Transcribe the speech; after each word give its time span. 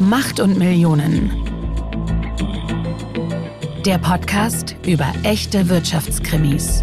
Macht 0.00 0.40
und 0.40 0.56
Millionen. 0.56 1.30
Der 3.84 3.98
Podcast 3.98 4.74
über 4.86 5.12
echte 5.24 5.68
Wirtschaftskrimis. 5.68 6.80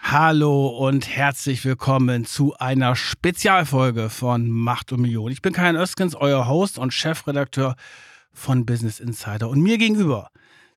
Hallo 0.00 0.66
und 0.66 1.08
herzlich 1.08 1.64
willkommen 1.64 2.24
zu 2.24 2.56
einer 2.58 2.96
Spezialfolge 2.96 4.10
von 4.10 4.50
Macht 4.50 4.90
und 4.90 5.02
Millionen. 5.02 5.32
Ich 5.32 5.40
bin 5.40 5.52
Kajan 5.52 5.76
Öskens, 5.76 6.16
euer 6.16 6.48
Host 6.48 6.78
und 6.78 6.92
Chefredakteur 6.92 7.76
von 8.32 8.66
Business 8.66 8.98
Insider. 8.98 9.48
Und 9.48 9.62
mir 9.62 9.78
gegenüber 9.78 10.30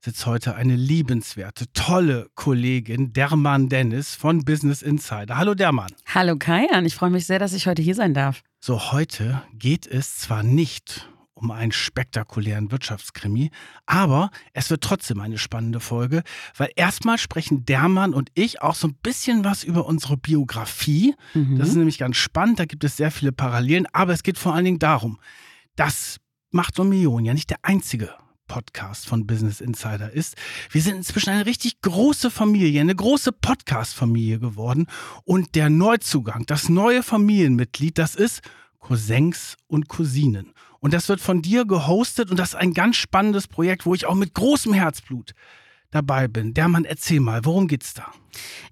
sitzt 0.06 0.28
heute 0.28 0.56
eine 0.56 0.76
liebenswerte, 0.76 1.66
tolle 1.74 2.30
Kollegin, 2.36 3.12
Derman 3.12 3.70
Dennis 3.70 4.14
von 4.14 4.46
Business 4.46 4.84
Insider. 4.84 5.36
Hallo 5.36 5.56
Derman. 5.56 5.92
Hallo 6.14 6.36
Kajan, 6.38 6.86
ich 6.86 6.94
freue 6.94 7.10
mich 7.10 7.26
sehr, 7.26 7.40
dass 7.40 7.54
ich 7.54 7.66
heute 7.66 7.82
hier 7.82 7.96
sein 7.96 8.14
darf. 8.14 8.44
So, 8.60 8.92
heute 8.92 9.42
geht 9.54 9.88
es 9.88 10.18
zwar 10.18 10.44
nicht 10.44 11.10
um 11.34 11.50
einen 11.50 11.72
spektakulären 11.72 12.72
Wirtschaftskrimi. 12.72 13.50
Aber 13.88 14.30
es 14.54 14.70
wird 14.70 14.84
trotzdem 14.84 15.20
eine 15.22 15.40
spannende 15.40 15.80
Folge, 15.80 16.22
weil 16.56 16.70
erstmal 16.76 17.18
sprechen 17.18 17.66
Dermann 17.66 18.14
und 18.14 18.30
ich 18.36 18.62
auch 18.62 18.76
so 18.76 18.88
ein 18.88 18.96
bisschen 19.02 19.44
was 19.44 19.64
über 19.64 19.88
unsere 19.88 20.18
Biografie. 20.18 21.16
Mhm. 21.34 21.58
Das 21.58 21.70
ist 21.70 21.76
nämlich 21.76 21.98
ganz 21.98 22.16
spannend, 22.18 22.60
da 22.60 22.66
gibt 22.66 22.84
es 22.84 22.96
sehr 22.96 23.10
viele 23.10 23.32
Parallelen, 23.32 23.88
aber 23.92 24.14
es 24.14 24.22
geht 24.22 24.38
vor 24.38 24.54
allen 24.54 24.66
Dingen 24.66 24.80
darum, 24.80 25.20
dass 25.76 26.18
Macht 26.52 26.80
und 26.80 26.90
Millionen 26.90 27.26
ja 27.26 27.34
nicht 27.34 27.50
der 27.50 27.60
einzige 27.64 28.14
Podcast 28.48 29.08
von 29.08 29.28
Business 29.28 29.62
Insider 29.62 30.12
ist. 30.12 30.36
Wir 30.72 30.82
sind 30.82 30.96
inzwischen 30.96 31.30
eine 31.30 31.46
richtig 31.46 31.82
große 31.82 32.32
Familie, 32.32 32.82
eine 32.82 32.96
große 32.96 33.32
Podcast-Familie 33.32 34.40
geworden. 34.40 34.88
Und 35.24 35.56
der 35.56 35.70
Neuzugang, 35.70 36.46
das 36.46 36.70
neue 36.70 37.04
Familienmitglied, 37.04 37.98
das 37.98 38.16
ist 38.16 38.42
Cousins 38.80 39.58
und 39.68 39.88
Cousinen. 39.88 40.54
Und 40.80 40.94
das 40.94 41.10
wird 41.10 41.20
von 41.20 41.42
dir 41.42 41.66
gehostet 41.66 42.30
und 42.30 42.38
das 42.38 42.50
ist 42.50 42.56
ein 42.56 42.74
ganz 42.74 42.98
spannendes 42.98 43.48
Projekt, 43.48 43.86
wo 43.86 43.96
ich 43.96 44.06
auch 44.06 44.16
mit 44.16 44.34
großem 44.34 44.74
Herzblut 44.74 45.34
dabei 45.90 46.28
bin. 46.28 46.54
Der 46.54 46.68
Mann, 46.68 46.86
erzähl 46.86 47.20
mal, 47.20 47.44
worum 47.46 47.68
geht's 47.68 47.94
da? 47.94 48.12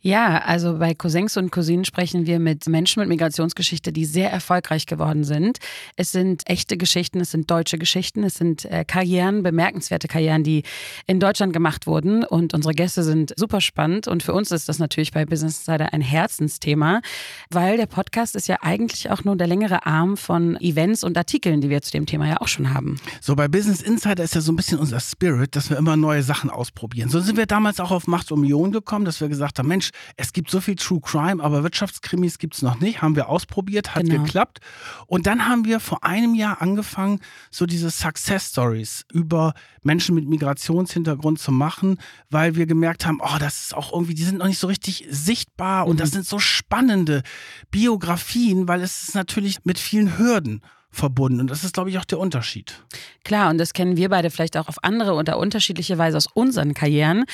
Ja, 0.01 0.39
also 0.39 0.77
bei 0.79 0.93
Cousins 0.93 1.37
und 1.37 1.51
Cousinen 1.51 1.85
sprechen 1.85 2.25
wir 2.25 2.39
mit 2.39 2.67
Menschen 2.67 2.99
mit 2.99 3.09
Migrationsgeschichte, 3.09 3.91
die 3.91 4.05
sehr 4.05 4.31
erfolgreich 4.31 4.85
geworden 4.85 5.23
sind. 5.23 5.59
Es 5.95 6.11
sind 6.11 6.43
echte 6.45 6.77
Geschichten, 6.77 7.21
es 7.21 7.31
sind 7.31 7.49
deutsche 7.49 7.77
Geschichten, 7.77 8.23
es 8.23 8.35
sind 8.35 8.65
äh, 8.65 8.83
Karrieren, 8.85 9.43
bemerkenswerte 9.43 10.07
Karrieren, 10.07 10.43
die 10.43 10.63
in 11.07 11.19
Deutschland 11.19 11.53
gemacht 11.53 11.87
wurden. 11.87 12.23
Und 12.23 12.53
unsere 12.53 12.73
Gäste 12.73 13.03
sind 13.03 13.33
super 13.37 13.61
spannend. 13.61 14.07
Und 14.07 14.23
für 14.23 14.33
uns 14.33 14.51
ist 14.51 14.67
das 14.67 14.79
natürlich 14.79 15.11
bei 15.11 15.25
Business 15.25 15.59
Insider 15.59 15.93
ein 15.93 16.01
Herzensthema, 16.01 17.01
weil 17.49 17.77
der 17.77 17.85
Podcast 17.85 18.35
ist 18.35 18.47
ja 18.47 18.57
eigentlich 18.61 19.09
auch 19.09 19.23
nur 19.23 19.35
der 19.35 19.47
längere 19.47 19.85
Arm 19.85 20.17
von 20.17 20.57
Events 20.59 21.03
und 21.03 21.17
Artikeln, 21.17 21.61
die 21.61 21.69
wir 21.69 21.81
zu 21.81 21.91
dem 21.91 22.05
Thema 22.05 22.27
ja 22.27 22.41
auch 22.41 22.47
schon 22.47 22.73
haben. 22.73 22.97
So, 23.21 23.35
bei 23.35 23.47
Business 23.47 23.81
Insider 23.81 24.23
ist 24.23 24.35
ja 24.35 24.41
so 24.41 24.51
ein 24.51 24.55
bisschen 24.55 24.79
unser 24.79 24.99
Spirit, 24.99 25.55
dass 25.55 25.69
wir 25.69 25.77
immer 25.77 25.95
neue 25.95 26.23
Sachen 26.23 26.49
ausprobieren. 26.49 27.09
So 27.09 27.19
sind 27.19 27.37
wir 27.37 27.45
damals 27.45 27.79
auch 27.79 27.91
auf 27.91 28.07
Macht 28.07 28.31
Union 28.31 28.71
gekommen, 28.71 29.05
dass 29.05 29.21
wir 29.21 29.29
gesagt 29.29 29.52
gesagt 29.53 29.59
haben, 29.59 29.67
Mensch, 29.67 29.91
es 30.17 30.33
gibt 30.33 30.49
so 30.49 30.59
viel 30.59 30.75
True 30.75 30.99
Crime, 31.01 31.43
aber 31.43 31.63
Wirtschaftskrimis 31.63 32.37
gibt 32.37 32.55
es 32.55 32.61
noch 32.61 32.79
nicht. 32.79 33.01
Haben 33.01 33.15
wir 33.15 33.29
ausprobiert, 33.29 33.95
hat 33.95 34.05
genau. 34.05 34.23
geklappt. 34.23 34.59
Und 35.07 35.27
dann 35.27 35.47
haben 35.47 35.65
wir 35.65 35.79
vor 35.79 36.03
einem 36.03 36.33
Jahr 36.35 36.61
angefangen, 36.61 37.19
so 37.51 37.65
diese 37.65 37.89
Success 37.89 38.49
Stories 38.49 39.05
über 39.11 39.53
Menschen 39.83 40.15
mit 40.15 40.27
Migrationshintergrund 40.27 41.39
zu 41.39 41.51
machen, 41.51 41.97
weil 42.29 42.55
wir 42.55 42.65
gemerkt 42.65 43.05
haben, 43.05 43.19
oh, 43.21 43.37
das 43.39 43.65
ist 43.65 43.75
auch 43.75 43.93
irgendwie, 43.93 44.15
die 44.15 44.23
sind 44.23 44.39
noch 44.39 44.47
nicht 44.47 44.59
so 44.59 44.67
richtig 44.67 45.05
sichtbar 45.09 45.87
und 45.87 45.95
mhm. 45.95 45.99
das 45.99 46.11
sind 46.11 46.25
so 46.25 46.39
spannende 46.39 47.23
Biografien, 47.71 48.67
weil 48.67 48.81
es 48.81 49.03
ist 49.03 49.15
natürlich 49.15 49.65
mit 49.65 49.79
vielen 49.79 50.17
Hürden 50.17 50.61
verbunden. 50.93 51.41
Und 51.41 51.49
das 51.49 51.63
ist, 51.63 51.73
glaube 51.73 51.89
ich, 51.89 51.97
auch 51.97 52.05
der 52.05 52.19
Unterschied. 52.19 52.83
Klar, 53.23 53.49
und 53.49 53.57
das 53.57 53.73
kennen 53.73 53.97
wir 53.97 54.09
beide 54.09 54.29
vielleicht 54.29 54.57
auch 54.57 54.67
auf 54.67 54.83
andere 54.83 55.13
oder 55.13 55.37
unterschiedliche 55.37 55.97
Weise 55.97 56.17
aus 56.17 56.27
unseren 56.33 56.73
Karrieren. 56.73 57.25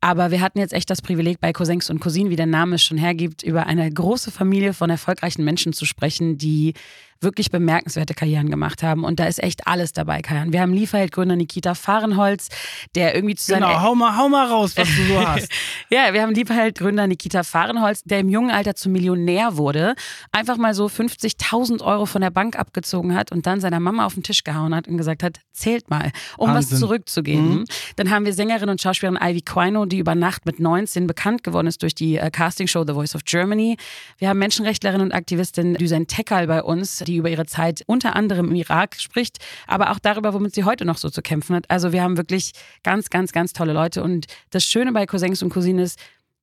Aber 0.00 0.30
wir 0.30 0.40
hatten 0.40 0.58
jetzt 0.58 0.72
echt 0.72 0.88
das 0.90 1.02
Privileg, 1.02 1.40
bei 1.40 1.52
Cousins 1.52 1.90
und 1.90 2.00
Cousinen, 2.00 2.30
wie 2.30 2.36
der 2.36 2.46
Name 2.46 2.76
es 2.76 2.82
schon 2.82 2.98
hergibt, 2.98 3.42
über 3.42 3.66
eine 3.66 3.90
große 3.90 4.30
Familie 4.30 4.72
von 4.72 4.90
erfolgreichen 4.90 5.44
Menschen 5.44 5.72
zu 5.72 5.84
sprechen, 5.84 6.38
die 6.38 6.74
wirklich 7.20 7.50
bemerkenswerte 7.50 8.14
Karrieren 8.14 8.50
gemacht 8.50 8.82
haben. 8.82 9.04
Und 9.04 9.18
da 9.18 9.26
ist 9.26 9.42
echt 9.42 9.66
alles 9.66 9.92
dabei, 9.92 10.22
Kajan. 10.22 10.52
Wir 10.52 10.60
haben 10.60 10.72
Lieferheldgründer 10.72 11.36
Nikita 11.36 11.74
Fahrenholz, 11.74 12.48
der 12.94 13.14
irgendwie 13.14 13.34
zu 13.34 13.46
seinem. 13.50 13.68
Genau, 13.68 13.82
hau 13.82 13.94
mal, 13.94 14.16
hau 14.16 14.28
mal 14.28 14.46
raus, 14.46 14.76
was 14.76 14.88
du 14.88 15.02
so 15.04 15.18
hast. 15.26 15.48
ja, 15.90 16.12
wir 16.12 16.22
haben 16.22 16.34
Lieferheldgründer 16.34 17.06
Nikita 17.06 17.42
Fahrenholz, 17.42 18.02
der 18.04 18.20
im 18.20 18.28
jungen 18.28 18.50
Alter 18.50 18.74
zum 18.74 18.92
Millionär 18.92 19.56
wurde, 19.56 19.94
einfach 20.32 20.56
mal 20.56 20.74
so 20.74 20.86
50.000 20.86 21.82
Euro 21.82 22.06
von 22.06 22.20
der 22.20 22.30
Bank 22.30 22.56
abgezogen 22.58 23.07
hat 23.14 23.32
und 23.32 23.46
dann 23.46 23.60
seiner 23.60 23.80
Mama 23.80 24.06
auf 24.06 24.14
den 24.14 24.22
Tisch 24.22 24.44
gehauen 24.44 24.74
hat 24.74 24.88
und 24.88 24.96
gesagt 24.96 25.22
hat, 25.22 25.40
zählt 25.52 25.90
mal, 25.90 26.12
um 26.36 26.50
Wahnsinn. 26.50 26.72
was 26.72 26.80
zurückzugeben. 26.80 27.60
Mhm. 27.60 27.64
Dann 27.96 28.10
haben 28.10 28.24
wir 28.24 28.32
Sängerin 28.32 28.68
und 28.68 28.80
Schauspielerin 28.80 29.18
Ivy 29.20 29.42
Quino, 29.42 29.84
die 29.86 29.98
über 29.98 30.14
Nacht 30.14 30.46
mit 30.46 30.60
19 30.60 31.06
bekannt 31.06 31.42
geworden 31.44 31.66
ist 31.66 31.82
durch 31.82 31.94
die 31.94 32.16
äh, 32.16 32.30
Castingshow 32.30 32.84
The 32.86 32.94
Voice 32.94 33.14
of 33.14 33.24
Germany. 33.24 33.76
Wir 34.18 34.28
haben 34.28 34.38
Menschenrechtlerin 34.38 35.00
und 35.00 35.12
Aktivistin 35.12 35.74
Düsen 35.74 36.06
Tekal 36.06 36.46
bei 36.46 36.62
uns, 36.62 36.98
die 36.98 37.16
über 37.16 37.28
ihre 37.28 37.46
Zeit 37.46 37.82
unter 37.86 38.16
anderem 38.16 38.48
im 38.48 38.54
Irak 38.54 38.96
spricht, 38.98 39.38
aber 39.66 39.90
auch 39.90 39.98
darüber, 39.98 40.34
womit 40.34 40.54
sie 40.54 40.64
heute 40.64 40.84
noch 40.84 40.98
so 40.98 41.10
zu 41.10 41.22
kämpfen 41.22 41.56
hat. 41.56 41.70
Also 41.70 41.92
wir 41.92 42.02
haben 42.02 42.16
wirklich 42.16 42.52
ganz, 42.82 43.10
ganz, 43.10 43.32
ganz 43.32 43.52
tolle 43.52 43.72
Leute. 43.72 44.02
Und 44.02 44.26
das 44.50 44.64
Schöne 44.64 44.92
bei 44.92 45.06
Cousins 45.06 45.42
und 45.42 45.50
Cousinen 45.50 45.84
ist, 45.84 45.98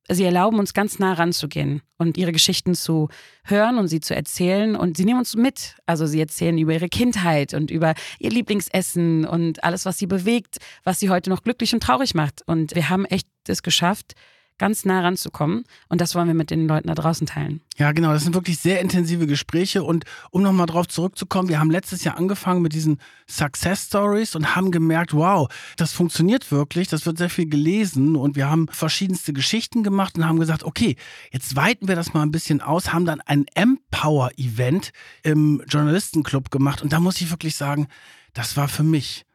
sie 0.10 0.24
erlauben 0.24 0.60
uns 0.60 0.74
ganz 0.74 1.00
nah 1.00 1.14
ranzugehen 1.14 1.82
und 1.98 2.18
ihre 2.18 2.32
Geschichten 2.32 2.76
zu 2.76 3.10
hören 3.44 3.78
und 3.78 3.88
sie 3.88 4.00
zu 4.00 4.16
erzählen 4.16 4.76
und 4.76 4.98
sie 4.98 5.06
nehmen 5.06 5.20
uns 5.20 5.36
mit. 5.36 5.78
Also 5.86 6.06
sie 6.06 6.20
erzählen 6.20 6.58
über 6.58 6.74
ihre 6.74 6.90
Kindheit 6.90 7.54
und 7.54 7.72
über 7.72 7.96
ihr 8.20 8.30
Lieblingsessen 8.30 9.26
und 9.26 9.64
alles, 9.64 9.86
was 9.86 9.98
sie 9.98 10.08
bewegt, 10.08 10.58
was 10.84 11.00
sie 11.00 11.10
heute 11.10 11.30
noch 11.30 11.44
glücklich 11.44 11.74
und 11.74 11.82
traurig 11.82 12.14
macht. 12.14 12.42
Und 12.46 12.76
wir 12.76 12.90
haben 12.90 13.06
echt 13.06 13.28
es 13.48 13.64
geschafft, 13.64 14.14
ganz 14.58 14.86
nah 14.86 15.02
ranzukommen. 15.02 15.64
Und 15.90 16.02
das 16.02 16.16
wollen 16.16 16.28
wir 16.28 16.34
mit 16.34 16.50
den 16.50 16.68
Leuten 16.68 16.88
da 16.88 16.96
draußen 16.96 17.28
teilen. 17.28 17.62
Ja, 17.78 17.92
genau. 17.92 18.14
Das 18.14 18.24
sind 18.24 18.34
wirklich 18.34 18.60
sehr 18.60 18.80
intensive 18.80 19.28
Gespräche. 19.28 19.84
Und 19.84 20.06
um 20.32 20.42
nochmal 20.42 20.66
drauf 20.66 20.88
zurückzukommen, 20.88 21.50
wir 21.50 21.60
haben 21.60 21.72
letztes 21.72 22.04
Jahr 22.04 22.18
angefangen 22.18 22.62
mit 22.62 22.74
diesen 22.74 23.00
Success 23.30 23.88
Stories 23.88 24.36
und 24.36 24.56
haben 24.56 24.72
gemerkt, 24.72 25.14
wow, 25.14 25.50
das 25.78 25.92
funktioniert 25.92 26.52
wirklich. 26.52 26.88
Das 26.88 27.06
wird 27.06 27.18
sehr 27.18 27.30
viel 27.30 27.50
gelesen. 27.50 28.16
Und 28.16 28.36
wir 28.36 28.50
haben 28.50 28.68
verschiedenste 28.70 29.34
Geschichten 29.34 29.84
gemacht 29.84 30.18
und 30.18 30.26
haben 30.26 30.40
gesagt, 30.40 30.64
okay, 30.64 30.96
jetzt 31.32 31.56
weiten 31.56 31.88
wir 31.88 31.96
das 31.96 32.14
mal 32.14 32.22
ein 32.22 32.32
bisschen 32.32 32.62
aus, 32.62 32.94
haben 32.94 33.06
dann 33.06 33.22
ein 33.22 33.46
Empower-Event 33.56 34.92
im 35.24 35.62
Journalistenclub 35.68 36.52
gemacht. 36.52 36.82
Und 36.82 36.94
da 36.94 37.00
muss 37.00 37.20
ich 37.20 37.30
wirklich 37.30 37.56
sagen, 37.56 37.88
das 38.34 38.58
war 38.58 38.68
für 38.68 38.84
mich 38.84 39.26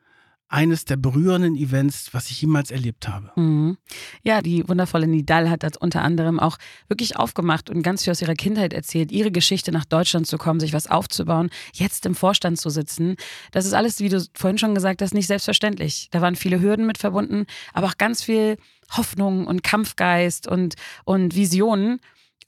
eines 0.51 0.85
der 0.85 0.97
berührenden 0.97 1.57
Events, 1.57 2.13
was 2.13 2.29
ich 2.29 2.43
jemals 2.43 2.73
erlebt 2.73 3.09
habe. 3.09 3.31
Mhm. 3.37 3.79
Ja, 4.23 4.43
die 4.43 4.69
wundervolle 4.69 5.07
Nidal 5.07 5.49
hat 5.49 5.63
das 5.63 5.77
unter 5.77 6.03
anderem 6.03 6.41
auch 6.41 6.59
wirklich 6.89 7.17
aufgemacht 7.17 7.71
und 7.71 7.83
ganz 7.83 8.03
viel 8.03 8.11
aus 8.11 8.21
ihrer 8.21 8.35
Kindheit 8.35 8.73
erzählt, 8.73 9.13
ihre 9.13 9.31
Geschichte 9.31 9.71
nach 9.71 9.85
Deutschland 9.85 10.27
zu 10.27 10.39
kommen, 10.39 10.59
sich 10.59 10.73
was 10.73 10.89
aufzubauen, 10.89 11.51
jetzt 11.73 12.05
im 12.05 12.17
Vorstand 12.17 12.59
zu 12.59 12.69
sitzen. 12.69 13.15
Das 13.53 13.65
ist 13.65 13.75
alles, 13.75 14.01
wie 14.01 14.09
du 14.09 14.23
vorhin 14.35 14.59
schon 14.59 14.75
gesagt 14.75 15.03
hast, 15.03 15.15
nicht 15.15 15.29
selbstverständlich. 15.29 16.09
Da 16.11 16.21
waren 16.21 16.35
viele 16.35 16.61
Hürden 16.61 16.85
mit 16.85 16.99
verbunden, 16.99 17.47
aber 17.73 17.87
auch 17.87 17.97
ganz 17.97 18.23
viel 18.23 18.57
Hoffnung 18.91 19.47
und 19.47 19.63
Kampfgeist 19.63 20.49
und, 20.49 20.75
und 21.05 21.37
Visionen. 21.37 22.01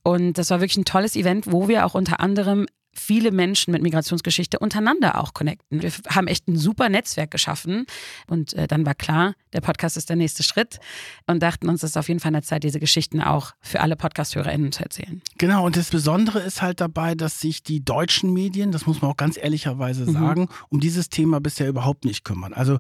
Und 0.02 0.38
das 0.38 0.50
war 0.50 0.60
wirklich 0.60 0.78
ein 0.78 0.84
tolles 0.84 1.14
Event, 1.14 1.52
wo 1.52 1.68
wir 1.68 1.86
auch 1.86 1.94
unter 1.94 2.18
anderem 2.18 2.66
viele 2.92 3.30
Menschen 3.30 3.72
mit 3.72 3.82
Migrationsgeschichte 3.82 4.58
untereinander 4.58 5.18
auch 5.18 5.32
connecten. 5.34 5.82
Wir 5.82 5.92
haben 6.08 6.26
echt 6.26 6.46
ein 6.48 6.56
super 6.56 6.88
Netzwerk 6.88 7.30
geschaffen 7.30 7.86
und 8.26 8.52
äh, 8.54 8.66
dann 8.66 8.84
war 8.84 8.94
klar, 8.94 9.34
der 9.52 9.60
Podcast 9.60 9.96
ist 9.96 10.08
der 10.08 10.16
nächste 10.16 10.42
Schritt 10.42 10.78
und 11.26 11.42
dachten 11.42 11.68
uns, 11.68 11.82
es 11.82 11.90
ist 11.90 11.96
auf 11.96 12.08
jeden 12.08 12.20
Fall 12.20 12.30
an 12.30 12.34
der 12.34 12.42
Zeit, 12.42 12.64
diese 12.64 12.80
Geschichten 12.80 13.20
auch 13.20 13.52
für 13.60 13.80
alle 13.80 13.96
Podcast-HörerInnen 13.96 14.72
zu 14.72 14.82
erzählen. 14.82 15.22
Genau, 15.38 15.64
und 15.64 15.76
das 15.76 15.90
Besondere 15.90 16.40
ist 16.40 16.62
halt 16.62 16.80
dabei, 16.80 17.14
dass 17.14 17.40
sich 17.40 17.62
die 17.62 17.84
deutschen 17.84 18.32
Medien, 18.32 18.72
das 18.72 18.86
muss 18.86 19.02
man 19.02 19.10
auch 19.10 19.16
ganz 19.16 19.36
ehrlicherweise 19.36 20.04
mhm. 20.04 20.12
sagen, 20.12 20.48
um 20.68 20.80
dieses 20.80 21.08
Thema 21.08 21.40
bisher 21.40 21.68
überhaupt 21.68 22.04
nicht 22.04 22.24
kümmern. 22.24 22.52
Also 22.52 22.78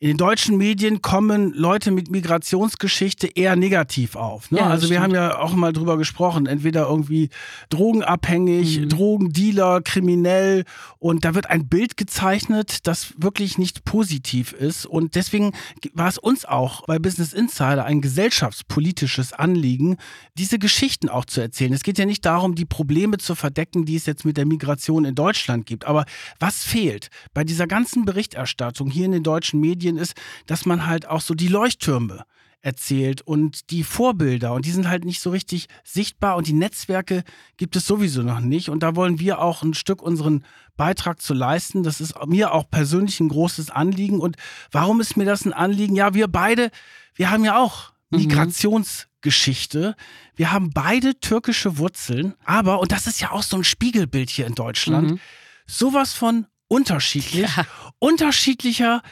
in 0.00 0.08
den 0.08 0.16
deutschen 0.16 0.56
Medien 0.56 1.02
kommen 1.02 1.52
Leute 1.54 1.90
mit 1.90 2.10
Migrationsgeschichte 2.10 3.26
eher 3.26 3.56
negativ 3.56 4.16
auf. 4.16 4.50
Ne? 4.50 4.58
Ja, 4.58 4.66
also 4.66 4.90
wir 4.90 5.00
haben 5.00 5.14
ja 5.14 5.38
auch 5.38 5.54
mal 5.54 5.72
drüber 5.72 5.96
gesprochen, 5.96 6.46
entweder 6.46 6.88
irgendwie 6.88 7.30
drogenabhängig, 7.70 8.80
mhm. 8.80 8.88
Drogendealer, 8.88 9.80
kriminell 9.82 10.64
und 10.98 11.24
da 11.24 11.34
wird 11.34 11.48
ein 11.48 11.68
Bild 11.68 11.96
gezeichnet, 11.96 12.86
das 12.86 13.14
wirklich 13.16 13.56
nicht 13.56 13.84
positiv 13.84 14.52
ist 14.52 14.84
und 14.84 15.14
deswegen 15.14 15.52
war 15.94 16.08
es 16.08 16.18
uns 16.18 16.44
auch 16.44 16.84
bei 16.86 16.98
Business 16.98 17.32
Insider 17.32 17.84
ein 17.84 18.00
gesellschaftspolitisches 18.00 19.32
Anliegen, 19.32 19.96
diese 20.36 20.58
Geschichten 20.58 21.08
auch 21.08 21.24
zu 21.24 21.40
erzählen. 21.40 21.72
Es 21.72 21.82
geht 21.82 21.98
ja 21.98 22.06
nicht 22.06 22.24
darum, 22.24 22.54
die 22.54 22.64
Probleme 22.64 23.18
zu 23.18 23.34
verdecken, 23.34 23.84
die 23.84 23.96
es 23.96 24.06
jetzt 24.06 24.24
mit 24.24 24.36
der 24.36 24.46
Migration 24.46 25.04
in 25.04 25.14
Deutschland 25.14 25.66
gibt, 25.66 25.86
aber 25.86 26.04
was 26.40 26.64
fehlt 26.64 27.10
bei 27.32 27.44
dieser 27.44 27.66
ganzen 27.66 28.04
Berichterstattung 28.04 28.90
hier 28.90 29.06
in 29.06 29.12
den 29.12 29.22
deutschen 29.22 29.60
Medien 29.60 29.83
Medien 29.84 29.98
ist, 29.98 30.14
dass 30.46 30.64
man 30.66 30.86
halt 30.86 31.06
auch 31.06 31.20
so 31.20 31.34
die 31.34 31.48
Leuchttürme 31.48 32.24
erzählt 32.62 33.20
und 33.20 33.68
die 33.70 33.84
Vorbilder 33.84 34.54
und 34.54 34.64
die 34.64 34.70
sind 34.70 34.88
halt 34.88 35.04
nicht 35.04 35.20
so 35.20 35.28
richtig 35.28 35.66
sichtbar 35.84 36.36
und 36.36 36.46
die 36.46 36.54
Netzwerke 36.54 37.22
gibt 37.58 37.76
es 37.76 37.86
sowieso 37.86 38.22
noch 38.22 38.40
nicht 38.40 38.70
und 38.70 38.82
da 38.82 38.96
wollen 38.96 39.18
wir 39.20 39.38
auch 39.40 39.62
ein 39.62 39.74
Stück 39.74 40.00
unseren 40.00 40.44
Beitrag 40.78 41.20
zu 41.20 41.34
leisten. 41.34 41.82
Das 41.82 42.00
ist 42.00 42.14
mir 42.26 42.54
auch 42.54 42.70
persönlich 42.70 43.20
ein 43.20 43.28
großes 43.28 43.68
Anliegen 43.68 44.18
und 44.20 44.36
warum 44.72 45.02
ist 45.02 45.18
mir 45.18 45.26
das 45.26 45.44
ein 45.44 45.52
Anliegen? 45.52 45.94
Ja, 45.94 46.14
wir 46.14 46.26
beide, 46.28 46.70
wir 47.14 47.30
haben 47.30 47.44
ja 47.44 47.58
auch 47.58 47.92
Mhm. 48.10 48.18
Migrationsgeschichte. 48.20 49.96
Wir 50.36 50.52
haben 50.52 50.70
beide 50.70 51.18
türkische 51.18 51.78
Wurzeln, 51.78 52.34
aber, 52.44 52.78
und 52.80 52.92
das 52.92 53.06
ist 53.06 53.20
ja 53.20 53.30
auch 53.32 53.42
so 53.42 53.56
ein 53.56 53.64
Spiegelbild 53.64 54.30
hier 54.30 54.46
in 54.46 54.54
Deutschland, 54.54 55.10
Mhm. 55.12 55.20
sowas 55.66 56.12
von 56.12 56.46
unterschiedlich. 56.68 57.56
Ja. 57.56 57.64
Unterschiedlicher 57.98 59.02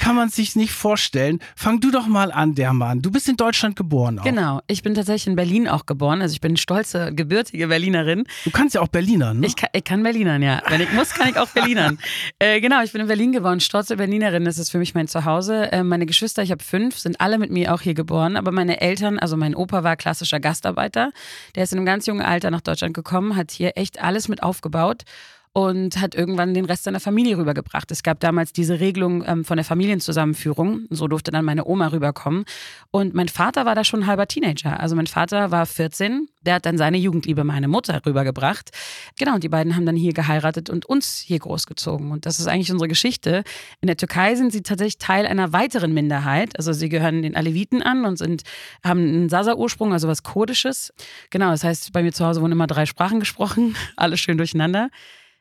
kann 0.00 0.14
man 0.14 0.28
sich 0.28 0.56
nicht 0.56 0.72
vorstellen. 0.72 1.38
Fang 1.56 1.80
du 1.80 1.90
doch 1.90 2.06
mal 2.06 2.30
an, 2.32 2.54
der 2.54 2.72
Mann. 2.72 3.00
Du 3.00 3.10
bist 3.10 3.28
in 3.28 3.36
Deutschland 3.36 3.76
geboren 3.76 4.18
auch. 4.18 4.24
Genau, 4.24 4.60
ich 4.66 4.82
bin 4.82 4.94
tatsächlich 4.94 5.28
in 5.28 5.36
Berlin 5.36 5.68
auch 5.68 5.86
geboren. 5.86 6.20
Also 6.20 6.34
ich 6.34 6.40
bin 6.40 6.56
stolze, 6.56 7.14
gebürtige 7.14 7.68
Berlinerin. 7.68 8.24
Du 8.44 8.50
kannst 8.50 8.74
ja 8.74 8.82
auch 8.82 8.88
Berliner, 8.88 9.32
ne? 9.32 9.46
Ich 9.46 9.56
kann, 9.56 9.70
ich 9.72 9.84
kann 9.84 10.02
Berlinern, 10.02 10.42
ja. 10.42 10.62
Wenn 10.68 10.80
ich 10.80 10.92
muss, 10.92 11.14
kann 11.14 11.30
ich 11.30 11.38
auch 11.38 11.48
Berlinern. 11.48 11.98
äh, 12.38 12.60
genau, 12.60 12.82
ich 12.82 12.92
bin 12.92 13.00
in 13.00 13.06
Berlin 13.06 13.32
geboren, 13.32 13.60
stolze 13.60 13.96
Berlinerin. 13.96 14.44
Das 14.44 14.58
ist 14.58 14.70
für 14.70 14.78
mich 14.78 14.94
mein 14.94 15.08
Zuhause. 15.08 15.72
Äh, 15.72 15.82
meine 15.82 16.04
Geschwister, 16.04 16.42
ich 16.42 16.50
habe 16.50 16.62
fünf, 16.62 16.98
sind 16.98 17.20
alle 17.20 17.38
mit 17.38 17.50
mir 17.50 17.72
auch 17.72 17.80
hier 17.80 17.94
geboren. 17.94 18.36
Aber 18.36 18.52
meine 18.52 18.80
Eltern, 18.80 19.18
also 19.18 19.36
mein 19.36 19.54
Opa 19.54 19.82
war 19.82 19.96
klassischer 19.96 20.40
Gastarbeiter. 20.40 21.12
Der 21.54 21.64
ist 21.64 21.72
in 21.72 21.78
einem 21.78 21.86
ganz 21.86 22.06
jungen 22.06 22.22
Alter 22.22 22.50
nach 22.50 22.60
Deutschland 22.60 22.92
gekommen, 22.92 23.34
hat 23.36 23.50
hier 23.50 23.72
echt 23.76 24.02
alles 24.02 24.28
mit 24.28 24.42
aufgebaut 24.42 25.04
und 25.54 26.00
hat 26.00 26.14
irgendwann 26.14 26.54
den 26.54 26.64
Rest 26.64 26.84
seiner 26.84 27.00
Familie 27.00 27.36
rübergebracht. 27.36 27.90
Es 27.90 28.02
gab 28.02 28.20
damals 28.20 28.54
diese 28.54 28.80
Regelung 28.80 29.22
ähm, 29.26 29.44
von 29.44 29.58
der 29.58 29.64
Familienzusammenführung. 29.64 30.86
So 30.88 31.08
durfte 31.08 31.30
dann 31.30 31.44
meine 31.44 31.66
Oma 31.66 31.88
rüberkommen. 31.88 32.44
Und 32.90 33.12
mein 33.12 33.28
Vater 33.28 33.66
war 33.66 33.74
da 33.74 33.84
schon 33.84 34.00
ein 34.00 34.06
halber 34.06 34.26
Teenager. 34.26 34.80
Also 34.80 34.96
mein 34.96 35.06
Vater 35.06 35.50
war 35.50 35.66
14. 35.66 36.28
Der 36.40 36.54
hat 36.54 36.64
dann 36.64 36.78
seine 36.78 36.96
Jugendliebe 36.96 37.44
meine 37.44 37.68
Mutter 37.68 38.00
rübergebracht. 38.06 38.70
Genau, 39.18 39.34
und 39.34 39.44
die 39.44 39.50
beiden 39.50 39.76
haben 39.76 39.84
dann 39.84 39.94
hier 39.94 40.14
geheiratet 40.14 40.70
und 40.70 40.86
uns 40.86 41.18
hier 41.18 41.38
großgezogen. 41.38 42.12
Und 42.12 42.24
das 42.24 42.40
ist 42.40 42.46
eigentlich 42.46 42.72
unsere 42.72 42.88
Geschichte. 42.88 43.44
In 43.82 43.88
der 43.88 43.98
Türkei 43.98 44.34
sind 44.36 44.52
sie 44.52 44.62
tatsächlich 44.62 44.96
Teil 44.96 45.26
einer 45.26 45.52
weiteren 45.52 45.92
Minderheit. 45.92 46.56
Also 46.56 46.72
sie 46.72 46.88
gehören 46.88 47.20
den 47.20 47.36
Aleviten 47.36 47.82
an 47.82 48.06
und 48.06 48.16
sind, 48.16 48.42
haben 48.82 49.00
einen 49.00 49.28
Sasa-Ursprung, 49.28 49.92
also 49.92 50.08
was 50.08 50.22
Kurdisches. 50.22 50.94
Genau, 51.28 51.50
das 51.50 51.62
heißt, 51.62 51.92
bei 51.92 52.02
mir 52.02 52.12
zu 52.12 52.24
Hause 52.24 52.40
wurden 52.40 52.52
immer 52.52 52.66
drei 52.66 52.86
Sprachen 52.86 53.20
gesprochen. 53.20 53.76
Alles 53.96 54.18
schön 54.18 54.38
durcheinander. 54.38 54.88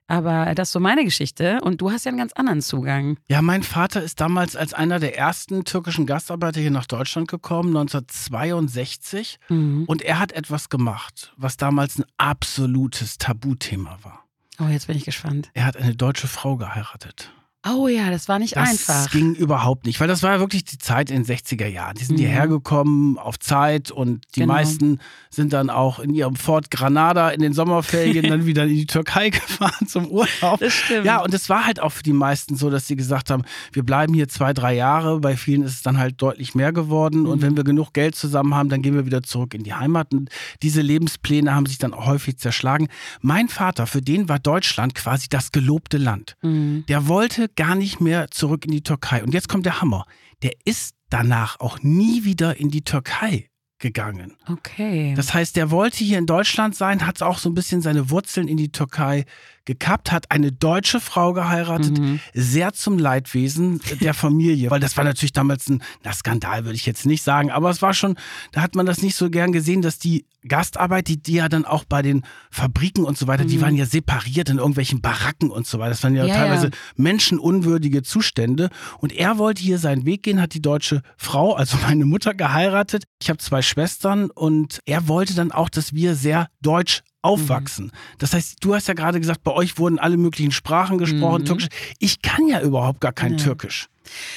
Aber 0.07 0.53
das 0.55 0.69
ist 0.69 0.73
so 0.73 0.79
meine 0.79 1.05
Geschichte 1.05 1.59
und 1.61 1.79
du 1.79 1.91
hast 1.91 2.05
ja 2.05 2.09
einen 2.09 2.17
ganz 2.17 2.33
anderen 2.33 2.61
Zugang. 2.61 3.17
Ja, 3.29 3.41
mein 3.41 3.63
Vater 3.63 4.03
ist 4.03 4.19
damals 4.19 4.55
als 4.55 4.73
einer 4.73 4.99
der 4.99 5.17
ersten 5.17 5.63
türkischen 5.63 6.05
Gastarbeiter 6.05 6.59
hier 6.59 6.71
nach 6.71 6.85
Deutschland 6.85 7.29
gekommen, 7.29 7.69
1962. 7.69 9.39
Mhm. 9.49 9.85
Und 9.87 10.01
er 10.01 10.19
hat 10.19 10.33
etwas 10.33 10.69
gemacht, 10.69 11.33
was 11.37 11.55
damals 11.55 11.97
ein 11.97 12.05
absolutes 12.17 13.17
Tabuthema 13.17 13.99
war. 14.01 14.25
Oh, 14.59 14.67
jetzt 14.67 14.87
bin 14.87 14.97
ich 14.97 15.05
gespannt. 15.05 15.49
Er 15.53 15.65
hat 15.65 15.77
eine 15.77 15.95
deutsche 15.95 16.27
Frau 16.27 16.57
geheiratet. 16.57 17.31
Oh 17.63 17.87
ja, 17.87 18.09
das 18.09 18.27
war 18.27 18.39
nicht 18.39 18.55
Das 18.55 18.69
einfach. 18.69 19.11
ging 19.11 19.35
überhaupt 19.35 19.85
nicht, 19.85 19.99
weil 19.99 20.07
das 20.07 20.23
war 20.23 20.31
ja 20.33 20.39
wirklich 20.39 20.65
die 20.65 20.79
Zeit 20.79 21.11
in 21.11 21.17
den 21.17 21.25
60er 21.25 21.67
Jahren. 21.67 21.95
Die 21.95 22.03
sind 22.03 22.15
Mhm. 22.15 22.21
hierher 22.21 22.47
gekommen 22.47 23.19
auf 23.19 23.37
Zeit 23.37 23.91
und 23.91 24.25
die 24.35 24.39
Genau. 24.39 24.53
meisten 24.53 24.99
sind 25.29 25.53
dann 25.53 25.69
auch 25.69 25.99
in 25.99 26.11
ihrem 26.15 26.35
Ford 26.35 26.71
Granada 26.71 27.29
in 27.29 27.39
den 27.39 27.53
Sommerferien 27.53 28.27
dann 28.27 28.45
wieder 28.47 28.63
in 28.63 28.69
die 28.69 28.87
Türkei 28.87 29.29
gefahren 29.69 29.87
zum 29.87 30.07
Urlaub. 30.07 30.59
Das 30.59 30.73
stimmt. 30.73 31.05
Ja, 31.05 31.21
und 31.21 31.35
es 31.35 31.49
war 31.49 31.63
halt 31.65 31.79
auch 31.79 31.91
für 31.91 32.01
die 32.01 32.13
meisten 32.13 32.55
so, 32.55 32.71
dass 32.71 32.87
sie 32.87 32.95
gesagt 32.95 33.29
haben, 33.29 33.43
wir 33.73 33.83
bleiben 33.83 34.15
hier 34.15 34.27
zwei, 34.27 34.53
drei 34.53 34.73
Jahre. 34.73 35.19
Bei 35.19 35.37
vielen 35.37 35.61
ist 35.61 35.73
es 35.73 35.81
dann 35.83 35.99
halt 35.99 36.19
deutlich 36.19 36.55
mehr 36.55 36.73
geworden. 36.73 37.27
Und 37.27 37.37
Mhm. 37.39 37.41
wenn 37.43 37.57
wir 37.57 37.63
genug 37.63 37.93
Geld 37.93 38.15
zusammen 38.15 38.55
haben, 38.55 38.69
dann 38.69 38.81
gehen 38.81 38.95
wir 38.95 39.05
wieder 39.05 39.21
zurück 39.21 39.53
in 39.53 39.61
die 39.61 39.75
Heimat. 39.75 40.11
Und 40.13 40.29
diese 40.63 40.81
Lebenspläne 40.81 41.53
haben 41.53 41.67
sich 41.67 41.77
dann 41.77 41.93
auch 41.93 42.07
häufig 42.07 42.37
zerschlagen. 42.39 42.87
Mein 43.21 43.49
Vater, 43.49 43.85
für 43.85 44.01
den 44.01 44.29
war 44.29 44.39
Deutschland 44.39 44.95
quasi 44.95 45.27
das 45.29 45.51
gelobte 45.51 45.97
Land. 45.97 46.37
Mhm. 46.41 46.85
Der 46.87 47.07
wollte 47.07 47.50
gar 47.55 47.75
nicht 47.75 48.01
mehr 48.01 48.29
zurück 48.31 48.65
in 48.65 48.71
die 48.71 48.83
Türkei. 48.83 49.23
Und 49.23 49.33
jetzt 49.33 49.49
kommt 49.49 49.65
der 49.65 49.81
Hammer. 49.81 50.05
Der 50.43 50.51
ist 50.65 50.95
danach 51.09 51.59
auch 51.59 51.79
nie 51.81 52.23
wieder 52.23 52.57
in 52.57 52.69
die 52.71 52.83
Türkei 52.83 53.47
gegangen. 53.79 54.37
Okay. 54.47 55.13
Das 55.15 55.33
heißt, 55.33 55.55
der 55.55 55.71
wollte 55.71 56.03
hier 56.03 56.19
in 56.19 56.27
Deutschland 56.27 56.75
sein, 56.75 57.05
hat 57.07 57.23
auch 57.23 57.39
so 57.39 57.49
ein 57.49 57.55
bisschen 57.55 57.81
seine 57.81 58.11
Wurzeln 58.11 58.47
in 58.47 58.55
die 58.55 58.71
Türkei 58.71 59.25
gekappt, 59.65 60.11
hat 60.11 60.29
eine 60.29 60.51
deutsche 60.51 60.99
Frau 60.99 61.33
geheiratet, 61.33 61.97
Mhm. 61.99 62.19
sehr 62.33 62.73
zum 62.73 62.99
Leidwesen 62.99 63.81
der 63.99 64.13
Familie, 64.13 64.69
weil 64.69 64.79
das 64.79 64.97
war 64.97 65.03
natürlich 65.03 65.33
damals 65.33 65.67
ein 65.67 65.81
na, 66.03 66.13
Skandal, 66.13 66.63
würde 66.65 66.75
ich 66.75 66.85
jetzt 66.85 67.07
nicht 67.07 67.23
sagen, 67.23 67.49
aber 67.49 67.71
es 67.71 67.81
war 67.81 67.95
schon, 67.95 68.17
da 68.51 68.61
hat 68.61 68.75
man 68.75 68.85
das 68.85 69.01
nicht 69.01 69.15
so 69.15 69.31
gern 69.31 69.51
gesehen, 69.51 69.81
dass 69.81 69.97
die 69.97 70.25
Gastarbeit, 70.47 71.07
die, 71.07 71.21
die 71.21 71.33
ja 71.33 71.49
dann 71.49 71.65
auch 71.65 71.83
bei 71.85 72.01
den 72.01 72.23
Fabriken 72.49 73.03
und 73.03 73.17
so 73.17 73.27
weiter, 73.27 73.45
die 73.45 73.57
Mhm. 73.57 73.61
waren 73.61 73.75
ja 73.75 73.85
separiert 73.85 74.49
in 74.49 74.57
irgendwelchen 74.57 75.01
Baracken 75.01 75.49
und 75.51 75.67
so 75.67 75.77
weiter. 75.79 75.91
Das 75.91 76.03
waren 76.03 76.15
ja, 76.15 76.25
Ja, 76.25 76.35
teilweise 76.35 76.67
ja. 76.67 76.73
menschenunwürdige 76.95 78.01
Zustände. 78.03 78.69
Und 78.99 79.13
er 79.13 79.37
wollte 79.37 79.61
hier 79.61 79.77
seinen 79.77 80.05
Weg 80.05 80.23
gehen, 80.23 80.41
hat 80.41 80.53
die 80.53 80.61
deutsche 80.61 81.01
Frau, 81.17 81.53
also 81.53 81.77
meine 81.83 82.05
Mutter, 82.05 82.33
geheiratet. 82.33 83.03
Ich 83.21 83.29
habe 83.29 83.37
zwei 83.39 83.61
Schwestern 83.61 84.29
und 84.31 84.79
er 84.85 85.07
wollte 85.07 85.35
dann 85.35 85.51
auch, 85.51 85.69
dass 85.69 85.93
wir 85.93 86.15
sehr 86.15 86.47
deutsch 86.61 87.01
aufwachsen. 87.21 87.91
Das 88.17 88.33
heißt, 88.33 88.55
du 88.61 88.73
hast 88.73 88.87
ja 88.87 88.95
gerade 88.95 89.19
gesagt, 89.19 89.43
bei 89.43 89.51
euch 89.51 89.77
wurden 89.77 89.99
alle 89.99 90.17
möglichen 90.17 90.51
Sprachen 90.51 90.97
gesprochen, 90.97 91.41
Mhm. 91.43 91.45
Türkisch. 91.45 91.67
Ich 91.99 92.21
kann 92.23 92.47
ja 92.47 92.61
überhaupt 92.61 92.99
gar 92.99 93.13
kein 93.13 93.33
Ja. 93.33 93.37
Türkisch. 93.37 93.87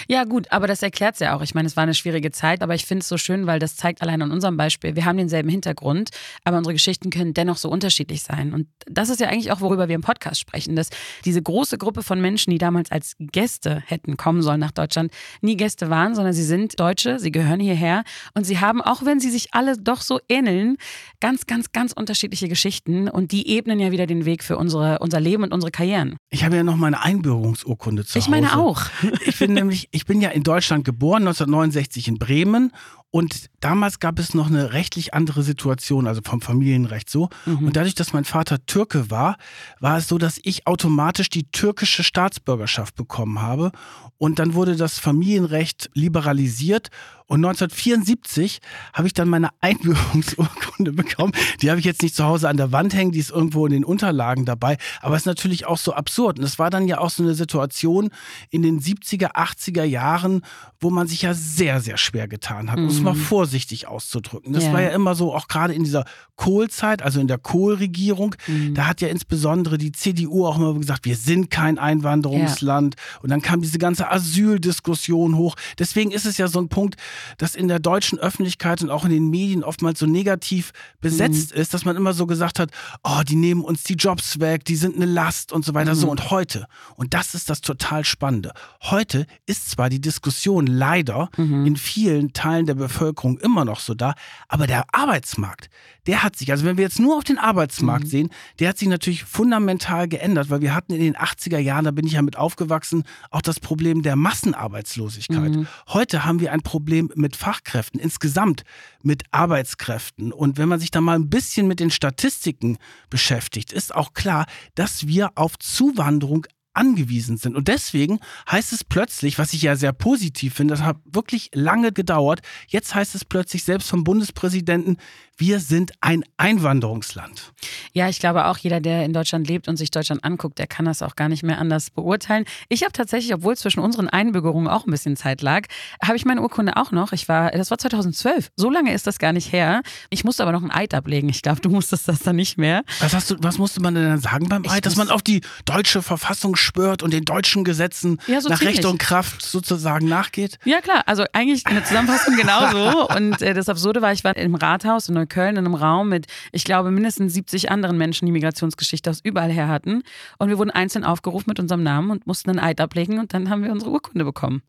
Ja, 0.09 0.25
gut, 0.25 0.51
aber 0.51 0.67
das 0.67 0.83
erklärt 0.83 1.15
es 1.15 1.21
ja 1.21 1.37
auch. 1.37 1.43
Ich 1.43 1.55
meine, 1.55 1.67
es 1.67 1.77
war 1.77 1.83
eine 1.83 1.95
schwierige 1.95 2.31
Zeit, 2.31 2.63
aber 2.63 2.75
ich 2.75 2.87
finde 2.87 3.03
es 3.03 3.09
so 3.09 3.19
schön, 3.19 3.47
weil 3.47 3.59
das 3.59 3.77
zeigt 3.77 4.03
allein 4.03 4.23
an 4.23 4.31
unserem 4.31 4.57
Beispiel. 4.57 4.97
Wir 4.97 5.05
haben 5.05 5.17
denselben 5.17 5.49
Hintergrund, 5.49 6.11
aber 6.45 6.59
unsere 6.59 6.75
Geschichten 6.75 7.11
können 7.11 7.35
dennoch 7.35 7.57
so 7.57 7.69
unterschiedlich 7.69 8.23
sein. 8.23 8.53
Und 8.53 8.69
das 8.87 9.09
ist 9.09 9.21
ja 9.21 9.29
eigentlich 9.29 9.53
auch, 9.53 9.61
worüber 9.61 9.89
wir 9.89 9.95
im 9.95 10.03
Podcast 10.03 10.41
sprechen, 10.41 10.77
dass 10.77 10.91
diese 11.25 11.43
große 11.43 11.79
Gruppe 11.79 12.03
von 12.03 12.21
Menschen, 12.21 12.51
die 12.51 12.59
damals 12.59 12.91
als 12.91 13.15
Gäste 13.19 13.83
hätten 13.87 14.17
kommen 14.17 14.43
sollen 14.43 14.61
nach 14.61 14.73
Deutschland, 14.73 15.13
nie 15.41 15.57
Gäste 15.57 15.91
waren, 15.91 16.15
sondern 16.15 16.33
sie 16.33 16.45
sind 16.45 16.79
Deutsche, 16.79 17.19
sie 17.19 17.33
gehören 17.33 17.61
hierher 17.61 18.05
und 18.35 18.45
sie 18.45 18.59
haben, 18.61 18.81
auch 18.83 19.05
wenn 19.05 19.21
sie 19.21 19.31
sich 19.31 19.49
alle 19.53 19.77
doch 19.79 20.01
so 20.01 20.21
ähneln, 20.29 20.77
ganz, 21.21 21.47
ganz, 21.47 21.73
ganz 21.73 21.93
unterschiedliche 21.93 22.49
Geschichten 22.49 23.09
und 23.09 23.33
die 23.33 23.49
ebnen 23.49 23.81
ja 23.81 23.91
wieder 23.91 24.07
den 24.07 24.25
Weg 24.25 24.43
für 24.43 24.57
unsere, 24.57 24.99
unser 24.99 25.21
Leben 25.21 25.43
und 25.43 25.53
unsere 25.53 25.71
Karrieren. 25.71 26.17
Ich 26.31 26.45
habe 26.45 26.57
ja 26.57 26.63
noch 26.63 26.77
meine 26.77 27.03
Einbürgerungsurkunde 27.03 28.05
zu 28.05 28.19
ich 28.19 28.25
Hause. 28.25 28.31
meine 28.31 28.59
auch. 28.59 28.83
Ich 29.27 29.39
bin 29.39 29.57
nämlich, 29.65 29.89
ich 29.91 30.07
bin 30.07 30.21
ja 30.21 30.31
in 30.31 30.43
Deutschland 30.43 30.85
geboren, 30.85 31.23
1969 31.23 32.09
in 32.09 32.19
Bremen. 32.19 32.73
Und 33.15 33.49
damals 33.61 34.01
gab 34.01 34.19
es 34.19 34.35
noch 34.35 34.49
eine 34.49 34.73
rechtlich 34.73 35.15
andere 35.15 35.45
Situation, 35.45 36.09
also 36.09 36.21
vom 36.25 36.41
Familienrecht 36.41 37.09
so. 37.09 37.29
Mhm. 37.47 37.69
Und 37.69 37.77
dadurch, 37.77 37.95
dass 37.95 38.13
mein 38.13 38.25
Vater 38.25 38.67
Türke 38.67 39.09
war, 39.09 39.37
war 39.79 39.99
es 39.99 40.09
so, 40.09 40.19
dass 40.19 40.41
ich 40.43 40.67
automatisch 40.67 41.31
die 41.31 41.49
türkische 41.53 42.03
Staatsbürgerschaft 42.03 42.97
bekommen 42.97 43.41
habe. 43.41 43.71
Und 44.19 44.41
dann 44.41 44.55
wurde 44.55 44.75
das 44.75 44.99
Familienrecht 44.99 45.91
liberalisiert. 45.95 46.89
Und 47.27 47.45
1974 47.45 48.59
habe 48.93 49.07
ich 49.07 49.15
dann 49.15 49.29
meine 49.29 49.51
Einbürgerungsurkunde 49.61 50.93
bekommen. 50.93 51.33
Die 51.63 51.71
habe 51.71 51.79
ich 51.79 51.87
jetzt 51.87 52.03
nicht 52.03 52.17
zu 52.17 52.25
Hause 52.25 52.49
an 52.49 52.57
der 52.57 52.73
Wand 52.73 52.95
hängen, 52.95 53.13
die 53.13 53.21
ist 53.21 53.31
irgendwo 53.31 53.65
in 53.65 53.73
den 53.73 53.85
Unterlagen 53.85 54.45
dabei. 54.45 54.77
Aber 55.01 55.15
es 55.15 55.23
ist 55.23 55.27
natürlich 55.27 55.67
auch 55.67 55.79
so 55.79 55.95
absurd. 55.95 56.39
Und 56.39 56.45
es 56.45 56.59
war 56.59 56.69
dann 56.69 56.89
ja 56.89 56.99
auch 56.99 57.11
so 57.11 57.23
eine 57.23 57.35
Situation 57.35 58.11
in 58.51 58.63
den 58.63 58.81
70er, 58.81 59.37
80er 59.37 59.85
Jahren, 59.85 60.43
wo 60.81 60.91
man 60.91 61.07
sich 61.07 61.23
ja 61.23 61.33
sehr, 61.33 61.81
sehr 61.81 61.97
schwer 61.97 62.27
getan 62.29 62.71
hat, 62.71 62.79
Mhm. 62.79 63.04
Mal 63.05 63.15
vorsichtig 63.15 63.87
auszudrücken. 63.87 64.53
Das 64.53 64.65
Ja. 64.65 64.73
war 64.73 64.83
ja 64.83 64.91
immer 64.91 65.15
so, 65.15 65.35
auch 65.35 65.49
gerade 65.49 65.73
in 65.75 65.85
dieser 65.85 66.05
Kohlzeit, 66.37 67.03
also 67.03 67.21
in 67.21 67.29
der 67.29 67.39
Kohlregierung, 67.39 68.35
Mhm. 68.49 68.75
da 68.75 68.87
hat 68.87 69.01
ja 69.01 69.09
insbesondere 69.09 69.79
die 69.79 69.93
CDU 69.93 70.47
auch 70.47 70.57
immer 70.59 70.75
gesagt, 70.75 71.05
wir 71.05 71.17
sind 71.17 71.51
kein 71.51 71.79
Einwanderungsland. 71.79 72.97
Und 73.23 73.31
dann 73.31 73.41
kam 73.43 73.61
diese 73.63 73.79
ganze 73.79 74.11
Asyldiskussion 74.11 75.37
hoch. 75.37 75.57
Deswegen 75.79 76.11
ist 76.11 76.27
es 76.27 76.39
ja 76.39 76.49
so 76.49 76.59
ein 76.61 76.69
Punkt, 76.69 76.97
dass 77.39 77.55
in 77.55 77.69
der 77.69 77.79
deutschen 77.79 78.19
Öffentlichkeit 78.19 78.83
und 78.83 78.91
auch 78.91 79.05
in 79.05 79.11
den 79.11 79.31
Medien 79.31 79.63
oftmals 79.65 79.99
so 79.99 80.07
negativ 80.07 80.73
besetzt 81.01 81.55
Mhm. 81.55 81.61
ist, 81.61 81.75
dass 81.75 81.85
man 81.85 81.97
immer 81.97 82.13
so 82.13 82.27
gesagt 82.27 82.59
hat, 82.59 82.71
oh, 83.03 83.21
die 83.27 83.37
nehmen 83.37 83.63
uns 83.63 83.83
die 83.85 83.95
Jobs 83.95 84.41
weg, 84.41 84.65
die 84.65 84.77
sind 84.77 84.97
eine 84.97 85.07
Last 85.07 85.53
und 85.53 85.65
so 85.65 85.75
weiter. 85.75 85.95
Mhm. 85.95 85.99
So, 85.99 86.11
und 86.11 86.31
heute, 86.31 86.67
und 86.97 87.15
das 87.15 87.35
ist 87.35 87.51
das 87.51 87.61
total 87.61 88.05
Spannende, 88.05 88.53
heute 88.83 89.27
ist 89.47 89.71
zwar 89.71 89.91
die 89.91 90.01
Diskussion 90.01 90.67
leider 90.67 91.29
Mhm. 91.37 91.67
in 91.67 91.77
vielen 91.77 92.33
Teilen 92.33 92.67
der 92.67 92.75
Bevölkerung 92.75 92.94
immer 93.41 93.65
noch 93.65 93.81
so 93.81 93.95
da, 93.95 94.15
aber 94.49 94.67
der 94.67 94.85
Arbeitsmarkt, 94.93 95.69
der 96.07 96.23
hat 96.23 96.37
sich, 96.37 96.51
also 96.51 96.65
wenn 96.65 96.77
wir 96.77 96.85
jetzt 96.85 96.99
nur 96.99 97.17
auf 97.17 97.25
den 97.25 97.39
Arbeitsmarkt 97.39 98.05
Mhm. 98.05 98.09
sehen, 98.09 98.31
der 98.59 98.69
hat 98.69 98.79
sich 98.79 98.89
natürlich 98.89 99.25
fundamental 99.25 100.09
geändert, 100.09 100.51
weil 100.51 100.61
wir 100.61 100.75
hatten 100.75 100.93
in 100.93 101.01
den 101.01 101.17
80er 101.17 101.59
Jahren, 101.59 101.85
da 101.85 101.91
bin 101.91 102.07
ich 102.07 102.13
ja 102.13 102.23
mit 102.23 102.37
aufgewachsen, 102.37 103.05
auch 103.31 103.43
das 103.43 103.61
Problem 103.61 104.03
der 104.03 104.17
Massenarbeitslosigkeit. 104.17 105.55
Mhm. 105.55 105.67
Heute 105.89 106.25
haben 106.25 106.41
wir 106.41 106.53
ein 106.53 106.63
Problem 106.63 107.11
mit 107.15 107.37
Fachkräften, 107.37 108.01
insgesamt 108.01 108.63
mit 109.03 109.23
Arbeitskräften. 109.31 110.33
Und 110.33 110.59
wenn 110.59 110.69
man 110.69 110.81
sich 110.81 110.91
da 110.91 111.01
mal 111.01 111.17
ein 111.17 111.31
bisschen 111.31 111.67
mit 111.69 111.81
den 111.81 111.91
Statistiken 111.91 112.79
beschäftigt, 113.11 113.73
ist 113.73 113.95
auch 113.95 114.13
klar, 114.15 114.47
dass 114.75 115.07
wir 115.07 115.33
auf 115.37 115.59
Zuwanderung 115.59 116.47
angewiesen 116.75 117.37
sind. 117.37 117.57
Und 117.57 117.69
deswegen 117.69 118.21
heißt 118.51 118.73
es 118.73 118.85
plötzlich, 118.85 119.39
was 119.39 119.53
ich 119.53 119.63
ja 119.63 119.77
sehr 119.77 119.93
positiv 119.93 120.55
finde, 120.55 120.75
das 120.75 120.83
hat 120.83 120.99
wirklich 121.05 121.51
lange 121.55 121.93
gedauert, 121.93 122.41
jetzt 122.69 122.95
heißt 122.95 123.15
es 123.15 123.25
plötzlich 123.25 123.65
selbst 123.65 123.89
vom 123.89 124.05
Bundespräsidenten, 124.05 124.99
wir 125.37 125.61
sind 125.61 125.93
ein 126.01 126.25
Einwanderungsland. 126.37 127.53
Ja, 127.93 128.09
ich 128.09 128.21
glaube 128.21 128.47
auch, 128.47 128.59
jeder, 128.59 128.81
der 128.81 129.05
in 129.05 129.13
Deutschland 129.13 129.49
lebt 129.49 129.69
und 129.69 129.77
sich 129.77 129.91
Deutschland 129.91 130.25
anguckt, 130.25 130.59
der 130.59 130.67
kann 130.67 130.85
das 130.85 131.03
auch 131.03 131.17
gar 131.17 131.29
nicht 131.29 131.43
mehr 131.43 131.59
anders 131.59 131.91
beurteilen. 131.91 132.45
Ich 132.69 132.83
habe 132.83 132.93
tatsächlich, 132.93 133.35
obwohl 133.35 133.57
zwischen 133.57 133.81
unseren 133.81 134.09
Einbürgerungen 134.09 134.69
auch 134.69 134.87
ein 134.87 134.91
bisschen 134.91 135.17
Zeit 135.17 135.43
lag, 135.43 135.67
habe 136.03 136.17
ich 136.17 136.25
meine 136.25 136.41
Urkunde 136.41 136.77
auch 136.77 136.93
noch. 136.93 137.13
Ich 137.13 137.29
war, 137.29 137.51
das 137.51 137.71
war 137.71 137.79
2012. 137.79 138.51
So 138.57 138.71
lange 138.71 138.93
ist 138.93 139.07
das 139.07 139.19
gar 139.19 139.33
nicht 139.33 139.53
her. 139.53 139.83
Ich 140.11 140.25
musste 140.25 140.43
aber 140.43 140.53
noch 140.53 140.63
ein 140.63 140.71
Eid 140.71 140.95
ablegen. 140.95 141.29
Ich 141.29 141.43
glaube, 141.43 141.61
du 141.61 141.69
musstest 141.69 142.09
das 142.09 142.21
dann 142.21 142.37
nicht 142.37 142.59
mehr. 142.59 142.83
Was, 143.01 143.15
hast 143.15 143.31
du, 143.31 143.37
was 143.41 143.59
musste 143.59 143.81
man 143.81 143.95
denn 143.95 144.05
dann 144.05 144.21
sagen 144.21 144.49
beim 144.49 144.65
Eid? 144.69 144.87
Dass 144.87 144.97
man 144.97 145.11
auf 145.11 145.23
die 145.23 145.41
deutsche 145.65 146.03
Verfassung 146.03 146.57
schwört 146.57 147.03
und 147.03 147.13
den 147.13 147.25
deutschen 147.25 147.65
Gesetzen 147.65 148.21
ja, 148.27 148.41
so 148.41 148.49
nach 148.49 148.59
ziemlich. 148.59 148.79
Recht 148.79 148.87
und 148.87 148.99
Kraft 148.99 149.43
sozusagen 149.43 150.09
nachgeht? 150.09 150.59
Ja, 150.65 150.81
klar. 150.81 151.03
Also 151.07 151.25
eigentlich 151.33 151.67
eine 151.67 151.83
Zusammenfassung 151.83 152.37
genauso. 152.37 153.09
Und 153.15 153.43
äh, 153.43 153.55
das 153.55 153.69
Absurde 153.69 154.03
war, 154.03 154.13
ich 154.13 154.25
war 154.25 154.37
im 154.37 154.55
Rathaus 154.55 155.09
in 155.09 155.15
Neukölln 155.25 155.57
in 155.57 155.65
einem 155.65 155.75
Raum 155.75 156.09
mit, 156.09 156.27
ich 156.53 156.65
glaube, 156.65 156.91
mindestens 156.91 157.35
70 157.35 157.71
anderen 157.71 157.97
Menschen, 157.99 158.27
die 158.27 158.33
Migrationsgeschichte 158.33 159.11
aus 159.11 159.21
überall 159.23 159.51
her 159.51 159.69
hatten. 159.69 160.03
Und 160.39 160.49
wir 160.49 160.59
wurden 160.59 160.71
einzeln 160.71 161.05
aufgerufen 161.05 161.49
mit 161.49 161.59
unserem 161.59 161.83
Namen 161.83 162.11
und 162.11 162.27
mussten 162.27 162.51
einen 162.51 162.59
Eid 162.59 162.81
ablegen 162.81 163.19
und 163.19 163.35
dann 163.35 163.51
haben 163.51 163.65
wir 163.65 163.73
unsere 163.73 163.91
Urkunde 163.91 164.25
bekommen. 164.25 164.63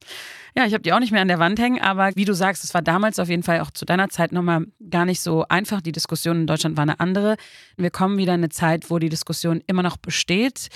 Ja, 0.55 0.65
ich 0.65 0.73
habe 0.73 0.83
die 0.83 0.93
auch 0.93 0.99
nicht 0.99 1.11
mehr 1.11 1.21
an 1.21 1.27
der 1.27 1.39
Wand 1.39 1.59
hängen, 1.59 1.81
aber 1.81 2.11
wie 2.15 2.25
du 2.25 2.33
sagst, 2.33 2.63
es 2.63 2.73
war 2.73 2.81
damals 2.81 3.19
auf 3.19 3.27
jeden 3.27 3.43
Fall 3.43 3.59
auch 3.59 3.71
zu 3.71 3.85
deiner 3.85 4.09
Zeit 4.09 4.31
nochmal 4.31 4.65
gar 4.89 5.05
nicht 5.05 5.19
so 5.19 5.45
einfach. 5.49 5.81
Die 5.81 5.91
Diskussion 5.91 6.41
in 6.41 6.47
Deutschland 6.47 6.77
war 6.77 6.83
eine 6.83 6.99
andere. 6.99 7.35
Wir 7.75 7.91
kommen 7.91 8.17
wieder 8.17 8.33
in 8.33 8.39
eine 8.39 8.49
Zeit, 8.49 8.89
wo 8.89 8.99
die 8.99 9.09
Diskussion 9.09 9.61
immer 9.67 9.83
noch 9.83 9.97
besteht. 9.97 10.69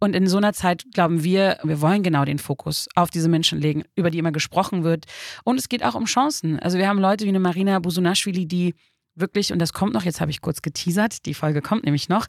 Und 0.00 0.14
in 0.14 0.28
so 0.28 0.36
einer 0.36 0.52
Zeit 0.52 0.84
glauben 0.92 1.24
wir, 1.24 1.58
wir 1.64 1.80
wollen 1.80 2.04
genau 2.04 2.24
den 2.24 2.38
Fokus 2.38 2.88
auf 2.94 3.10
diese 3.10 3.28
Menschen 3.28 3.60
legen, 3.60 3.82
über 3.96 4.10
die 4.10 4.18
immer 4.18 4.30
gesprochen 4.30 4.84
wird. 4.84 5.06
Und 5.42 5.58
es 5.58 5.68
geht 5.68 5.84
auch 5.84 5.96
um 5.96 6.04
Chancen. 6.04 6.60
Also 6.60 6.78
wir 6.78 6.88
haben 6.88 7.00
Leute 7.00 7.24
wie 7.24 7.30
eine 7.30 7.40
Marina 7.40 7.80
Busunashvili, 7.80 8.46
die 8.46 8.74
wirklich, 9.20 9.52
und 9.52 9.58
das 9.58 9.72
kommt 9.72 9.94
noch, 9.94 10.04
jetzt 10.04 10.20
habe 10.20 10.30
ich 10.30 10.40
kurz 10.40 10.62
geteasert, 10.62 11.26
die 11.26 11.34
Folge 11.34 11.62
kommt 11.62 11.84
nämlich 11.84 12.08
noch, 12.08 12.26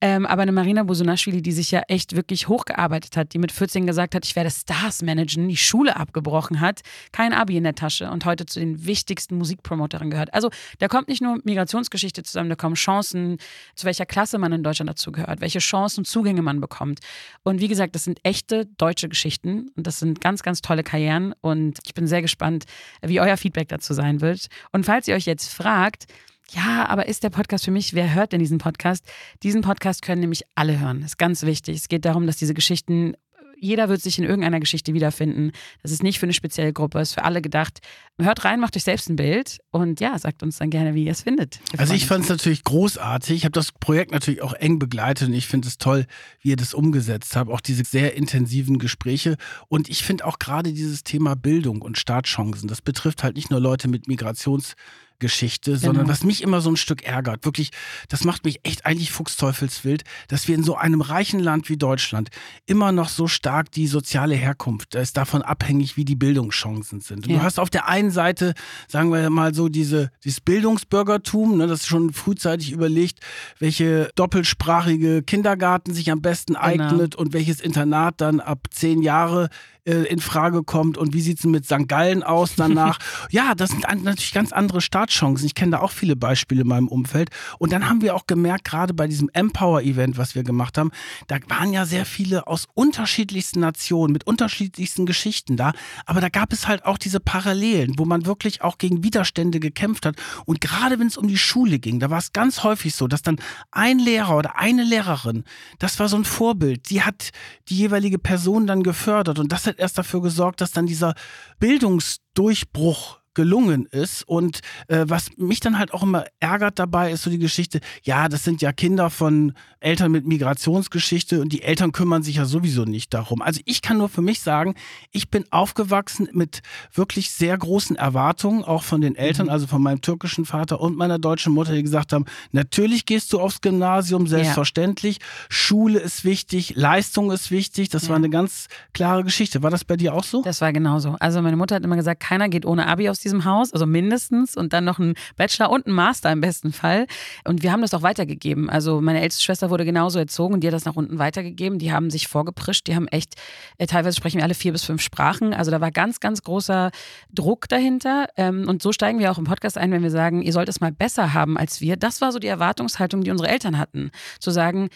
ähm, 0.00 0.26
aber 0.26 0.42
eine 0.42 0.52
Marina 0.52 0.82
Busunashvili, 0.82 1.42
die 1.42 1.52
sich 1.52 1.70
ja 1.70 1.82
echt 1.88 2.16
wirklich 2.16 2.48
hochgearbeitet 2.48 3.16
hat, 3.16 3.32
die 3.32 3.38
mit 3.38 3.52
14 3.52 3.86
gesagt 3.86 4.14
hat, 4.14 4.24
ich 4.24 4.36
werde 4.36 4.50
Stars 4.50 5.02
managen, 5.02 5.48
die 5.48 5.56
Schule 5.56 5.96
abgebrochen 5.96 6.60
hat, 6.60 6.80
kein 7.12 7.32
Abi 7.32 7.56
in 7.56 7.64
der 7.64 7.74
Tasche 7.74 8.10
und 8.10 8.24
heute 8.24 8.46
zu 8.46 8.60
den 8.60 8.86
wichtigsten 8.86 9.36
Musikpromoterinnen 9.36 10.10
gehört. 10.10 10.32
Also 10.34 10.50
da 10.78 10.88
kommt 10.88 11.08
nicht 11.08 11.22
nur 11.22 11.38
Migrationsgeschichte 11.44 12.22
zusammen, 12.22 12.50
da 12.50 12.56
kommen 12.56 12.74
Chancen, 12.74 13.38
zu 13.74 13.86
welcher 13.86 14.06
Klasse 14.06 14.38
man 14.38 14.52
in 14.52 14.62
Deutschland 14.62 14.88
dazu 14.88 15.12
gehört, 15.12 15.40
welche 15.40 15.58
Chancen, 15.58 16.04
Zugänge 16.04 16.42
man 16.42 16.60
bekommt. 16.60 17.00
Und 17.42 17.60
wie 17.60 17.68
gesagt, 17.68 17.94
das 17.94 18.04
sind 18.04 18.20
echte 18.22 18.66
deutsche 18.76 19.08
Geschichten 19.08 19.70
und 19.76 19.86
das 19.86 19.98
sind 19.98 20.20
ganz, 20.20 20.42
ganz 20.42 20.60
tolle 20.60 20.82
Karrieren 20.82 21.34
und 21.40 21.78
ich 21.84 21.94
bin 21.94 22.06
sehr 22.06 22.22
gespannt, 22.22 22.64
wie 23.02 23.20
euer 23.20 23.36
Feedback 23.36 23.68
dazu 23.68 23.94
sein 23.94 24.20
wird. 24.20 24.48
Und 24.72 24.84
falls 24.84 25.08
ihr 25.08 25.14
euch 25.14 25.26
jetzt 25.26 25.52
fragt, 25.52 26.06
ja, 26.50 26.86
aber 26.88 27.06
ist 27.06 27.22
der 27.22 27.30
Podcast 27.30 27.64
für 27.64 27.70
mich? 27.70 27.94
Wer 27.94 28.14
hört 28.14 28.32
denn 28.32 28.40
diesen 28.40 28.58
Podcast? 28.58 29.04
Diesen 29.42 29.62
Podcast 29.62 30.02
können 30.02 30.20
nämlich 30.20 30.42
alle 30.54 30.78
hören. 30.78 31.00
Das 31.00 31.12
ist 31.12 31.18
ganz 31.18 31.42
wichtig. 31.42 31.76
Es 31.76 31.88
geht 31.88 32.04
darum, 32.04 32.26
dass 32.26 32.36
diese 32.36 32.54
Geschichten 32.54 33.14
jeder 33.62 33.88
wird 33.88 34.02
sich 34.02 34.18
in 34.18 34.24
irgendeiner 34.24 34.58
Geschichte 34.58 34.92
wiederfinden. 34.92 35.52
Das 35.82 35.92
ist 35.92 36.02
nicht 36.02 36.18
für 36.18 36.26
eine 36.26 36.32
spezielle 36.32 36.72
Gruppe, 36.72 36.98
es 36.98 37.10
ist 37.10 37.14
für 37.14 37.24
alle 37.24 37.40
gedacht. 37.40 37.78
Hört 38.20 38.44
rein, 38.44 38.58
macht 38.58 38.76
euch 38.76 38.82
selbst 38.82 39.08
ein 39.08 39.14
Bild 39.14 39.58
und 39.70 40.00
ja, 40.00 40.18
sagt 40.18 40.42
uns 40.42 40.58
dann 40.58 40.68
gerne, 40.68 40.96
wie 40.96 41.04
ihr 41.04 41.12
es 41.12 41.22
findet. 41.22 41.60
also 41.78 41.94
ich 41.94 42.06
fand 42.06 42.24
es 42.24 42.30
natürlich 42.30 42.64
großartig. 42.64 43.36
Ich 43.36 43.44
habe 43.44 43.52
das 43.52 43.70
Projekt 43.70 44.10
natürlich 44.10 44.42
auch 44.42 44.54
eng 44.54 44.80
begleitet 44.80 45.28
und 45.28 45.34
ich 45.34 45.46
finde 45.46 45.68
es 45.68 45.78
toll, 45.78 46.06
wie 46.40 46.50
ihr 46.50 46.56
das 46.56 46.74
umgesetzt 46.74 47.36
habt. 47.36 47.52
Auch 47.52 47.60
diese 47.60 47.84
sehr 47.84 48.16
intensiven 48.16 48.78
Gespräche. 48.78 49.36
Und 49.68 49.88
ich 49.88 50.02
finde 50.02 50.26
auch 50.26 50.40
gerade 50.40 50.72
dieses 50.72 51.04
Thema 51.04 51.36
Bildung 51.36 51.82
und 51.82 51.96
Startchancen, 51.96 52.68
das 52.68 52.82
betrifft 52.82 53.22
halt 53.22 53.36
nicht 53.36 53.50
nur 53.52 53.60
Leute 53.60 53.86
mit 53.86 54.06
Migrations- 54.06 54.74
Geschichte, 55.22 55.70
genau. 55.70 55.84
sondern 55.86 56.08
was 56.08 56.24
mich 56.24 56.42
immer 56.42 56.60
so 56.60 56.68
ein 56.68 56.76
Stück 56.76 57.02
ärgert, 57.04 57.46
wirklich, 57.46 57.70
das 58.08 58.24
macht 58.24 58.44
mich 58.44 58.60
echt 58.64 58.84
eigentlich 58.84 59.10
fuchsteufelswild, 59.10 60.02
dass 60.28 60.48
wir 60.48 60.54
in 60.54 60.64
so 60.64 60.76
einem 60.76 61.00
reichen 61.00 61.40
Land 61.40 61.70
wie 61.70 61.78
Deutschland 61.78 62.28
immer 62.66 62.92
noch 62.92 63.08
so 63.08 63.28
stark 63.28 63.70
die 63.70 63.86
soziale 63.86 64.34
Herkunft, 64.34 64.94
da 64.94 65.00
ist 65.00 65.16
davon 65.16 65.40
abhängig, 65.40 65.96
wie 65.96 66.04
die 66.04 66.16
Bildungschancen 66.16 67.00
sind. 67.00 67.26
Ja. 67.26 67.38
Du 67.38 67.42
hast 67.42 67.58
auf 67.58 67.70
der 67.70 67.88
einen 67.88 68.10
Seite, 68.10 68.52
sagen 68.88 69.10
wir 69.12 69.30
mal 69.30 69.54
so, 69.54 69.68
diese, 69.68 70.10
dieses 70.24 70.40
Bildungsbürgertum, 70.40 71.56
ne, 71.56 71.66
das 71.66 71.86
schon 71.86 72.12
frühzeitig 72.12 72.72
überlegt, 72.72 73.20
welche 73.60 74.10
doppelsprachige 74.16 75.22
Kindergarten 75.22 75.94
sich 75.94 76.10
am 76.10 76.20
besten 76.20 76.54
genau. 76.54 76.64
eignet 76.64 77.14
und 77.14 77.32
welches 77.32 77.60
Internat 77.60 78.20
dann 78.20 78.40
ab 78.40 78.66
zehn 78.70 79.00
Jahre 79.02 79.48
äh, 79.84 80.04
in 80.04 80.20
Frage 80.20 80.62
kommt 80.62 80.96
und 80.96 81.12
wie 81.12 81.20
sieht 81.20 81.38
es 81.38 81.44
mit 81.44 81.64
St. 81.64 81.88
Gallen 81.88 82.22
aus 82.22 82.54
danach. 82.56 82.98
ja, 83.30 83.54
das 83.54 83.70
sind 83.70 83.82
natürlich 83.82 84.32
ganz 84.32 84.52
andere 84.52 84.80
Startchancen. 84.80 85.46
Ich 85.46 85.54
kenne 85.54 85.72
da 85.72 85.80
auch 85.80 85.90
viele 85.90 86.14
Beispiele 86.14 86.62
in 86.62 86.68
meinem 86.68 86.88
Umfeld. 86.88 87.30
Und 87.58 87.72
dann 87.72 87.88
haben 87.88 88.00
wir 88.00 88.14
auch 88.14 88.26
gemerkt, 88.26 88.64
gerade 88.64 88.94
bei 88.94 89.06
diesem 89.06 89.28
Empower-Event, 89.32 90.18
was 90.18 90.34
wir 90.34 90.44
gemacht 90.44 90.78
haben, 90.78 90.92
da 91.26 91.38
waren 91.48 91.72
ja 91.72 91.84
sehr 91.84 92.04
viele 92.04 92.46
aus 92.46 92.66
unterschiedlichsten 92.74 93.60
Nationen, 93.60 94.12
mit 94.12 94.24
unterschiedlichsten 94.24 95.06
Geschichten 95.06 95.56
da. 95.56 95.72
Aber 96.06 96.20
da 96.20 96.28
gab 96.28 96.52
es 96.52 96.68
halt 96.68 96.84
auch 96.84 96.98
diese 96.98 97.18
Parallelen, 97.18 97.98
wo 97.98 98.04
man 98.04 98.26
wirklich 98.26 98.62
auch 98.62 98.78
gegen 98.78 99.02
Widerstände 99.02 99.58
gekämpft 99.58 100.06
hat. 100.06 100.16
Und 100.44 100.60
gerade 100.60 100.98
wenn 100.98 101.08
es 101.08 101.16
um 101.16 101.26
die 101.26 101.38
Schule 101.38 101.78
ging, 101.78 101.98
da 101.98 102.10
war 102.10 102.18
es 102.18 102.32
ganz 102.32 102.62
häufig 102.62 102.94
so, 102.94 103.08
dass 103.08 103.22
dann 103.22 103.40
ein 103.70 103.98
Lehrer 103.98 104.36
oder 104.36 104.58
eine 104.58 104.84
Lehrerin, 104.84 105.44
das 105.78 105.98
war 105.98 106.08
so 106.08 106.16
ein 106.16 106.24
Vorbild, 106.24 106.90
die 106.90 107.02
hat 107.02 107.30
die 107.68 107.78
jeweilige 107.78 108.18
Person 108.18 108.66
dann 108.66 108.82
gefördert. 108.82 109.38
Und 109.38 109.50
das 109.50 109.71
hat 109.72 109.78
erst 109.78 109.98
dafür 109.98 110.22
gesorgt, 110.22 110.60
dass 110.60 110.72
dann 110.72 110.86
dieser 110.86 111.14
Bildungsdurchbruch 111.58 113.21
gelungen 113.34 113.86
ist. 113.86 114.22
Und 114.26 114.60
äh, 114.88 115.04
was 115.06 115.30
mich 115.36 115.60
dann 115.60 115.78
halt 115.78 115.94
auch 115.94 116.02
immer 116.02 116.24
ärgert 116.40 116.78
dabei, 116.78 117.12
ist 117.12 117.22
so 117.22 117.30
die 117.30 117.38
Geschichte, 117.38 117.80
ja, 118.02 118.28
das 118.28 118.44
sind 118.44 118.62
ja 118.62 118.72
Kinder 118.72 119.10
von 119.10 119.52
Eltern 119.80 120.12
mit 120.12 120.26
Migrationsgeschichte 120.26 121.40
und 121.40 121.52
die 121.52 121.62
Eltern 121.62 121.92
kümmern 121.92 122.22
sich 122.22 122.36
ja 122.36 122.44
sowieso 122.44 122.84
nicht 122.84 123.12
darum. 123.14 123.42
Also 123.42 123.60
ich 123.64 123.82
kann 123.82 123.98
nur 123.98 124.08
für 124.08 124.22
mich 124.22 124.40
sagen, 124.40 124.74
ich 125.10 125.30
bin 125.30 125.44
aufgewachsen 125.50 126.28
mit 126.32 126.62
wirklich 126.92 127.30
sehr 127.30 127.56
großen 127.56 127.96
Erwartungen, 127.96 128.64
auch 128.64 128.82
von 128.82 129.00
den 129.00 129.16
Eltern, 129.16 129.46
mhm. 129.46 129.52
also 129.52 129.66
von 129.66 129.82
meinem 129.82 130.00
türkischen 130.00 130.44
Vater 130.44 130.80
und 130.80 130.96
meiner 130.96 131.18
deutschen 131.18 131.52
Mutter, 131.52 131.72
die 131.72 131.82
gesagt 131.82 132.12
haben, 132.12 132.24
natürlich 132.52 133.06
gehst 133.06 133.32
du 133.32 133.40
aufs 133.40 133.60
Gymnasium, 133.60 134.26
selbstverständlich. 134.26 135.18
Ja. 135.18 135.26
Schule 135.48 135.98
ist 135.98 136.24
wichtig, 136.24 136.74
Leistung 136.76 137.30
ist 137.30 137.50
wichtig. 137.50 137.88
Das 137.88 138.04
ja. 138.04 138.08
war 138.10 138.16
eine 138.16 138.30
ganz 138.30 138.68
klare 138.92 139.24
Geschichte. 139.24 139.62
War 139.62 139.70
das 139.70 139.84
bei 139.84 139.96
dir 139.96 140.14
auch 140.14 140.24
so? 140.24 140.42
Das 140.42 140.60
war 140.60 140.72
genauso. 140.72 141.16
Also 141.18 141.42
meine 141.42 141.56
Mutter 141.56 141.74
hat 141.74 141.84
immer 141.84 141.96
gesagt, 141.96 142.20
keiner 142.20 142.48
geht 142.48 142.66
ohne 142.66 142.86
Abi 142.86 143.08
aufs 143.08 143.21
diesem 143.24 143.44
Haus, 143.44 143.72
also 143.72 143.86
mindestens 143.86 144.56
und 144.56 144.72
dann 144.72 144.84
noch 144.84 144.98
ein 144.98 145.14
Bachelor 145.36 145.70
und 145.70 145.86
ein 145.86 145.92
Master 145.92 146.30
im 146.32 146.40
besten 146.40 146.72
Fall. 146.72 147.06
Und 147.44 147.62
wir 147.62 147.72
haben 147.72 147.82
das 147.82 147.94
auch 147.94 148.02
weitergegeben. 148.02 148.70
Also 148.70 149.00
meine 149.00 149.20
älteste 149.20 149.42
Schwester 149.42 149.70
wurde 149.70 149.84
genauso 149.84 150.18
erzogen 150.18 150.54
und 150.54 150.60
die 150.60 150.68
hat 150.68 150.74
das 150.74 150.84
nach 150.84 150.96
unten 150.96 151.18
weitergegeben. 151.18 151.78
Die 151.78 151.92
haben 151.92 152.10
sich 152.10 152.28
vorgeprischt, 152.28 152.86
die 152.86 152.94
haben 152.94 153.08
echt, 153.08 153.34
äh, 153.78 153.86
teilweise 153.86 154.16
sprechen 154.16 154.38
wir 154.38 154.44
alle 154.44 154.54
vier 154.54 154.72
bis 154.72 154.84
fünf 154.84 155.02
Sprachen. 155.02 155.54
Also 155.54 155.70
da 155.70 155.80
war 155.80 155.90
ganz, 155.90 156.20
ganz 156.20 156.42
großer 156.42 156.90
Druck 157.32 157.68
dahinter. 157.68 158.26
Ähm, 158.36 158.68
und 158.68 158.82
so 158.82 158.92
steigen 158.92 159.18
wir 159.18 159.30
auch 159.30 159.38
im 159.38 159.44
Podcast 159.44 159.78
ein, 159.78 159.92
wenn 159.92 160.02
wir 160.02 160.10
sagen, 160.10 160.42
ihr 160.42 160.52
sollt 160.52 160.68
es 160.68 160.80
mal 160.80 160.92
besser 160.92 161.34
haben 161.34 161.56
als 161.56 161.80
wir. 161.80 161.96
Das 161.96 162.20
war 162.20 162.32
so 162.32 162.38
die 162.38 162.48
Erwartungshaltung, 162.48 163.22
die 163.22 163.30
unsere 163.30 163.48
Eltern 163.48 163.78
hatten. 163.78 164.10
Zu 164.40 164.50
sagen, 164.50 164.88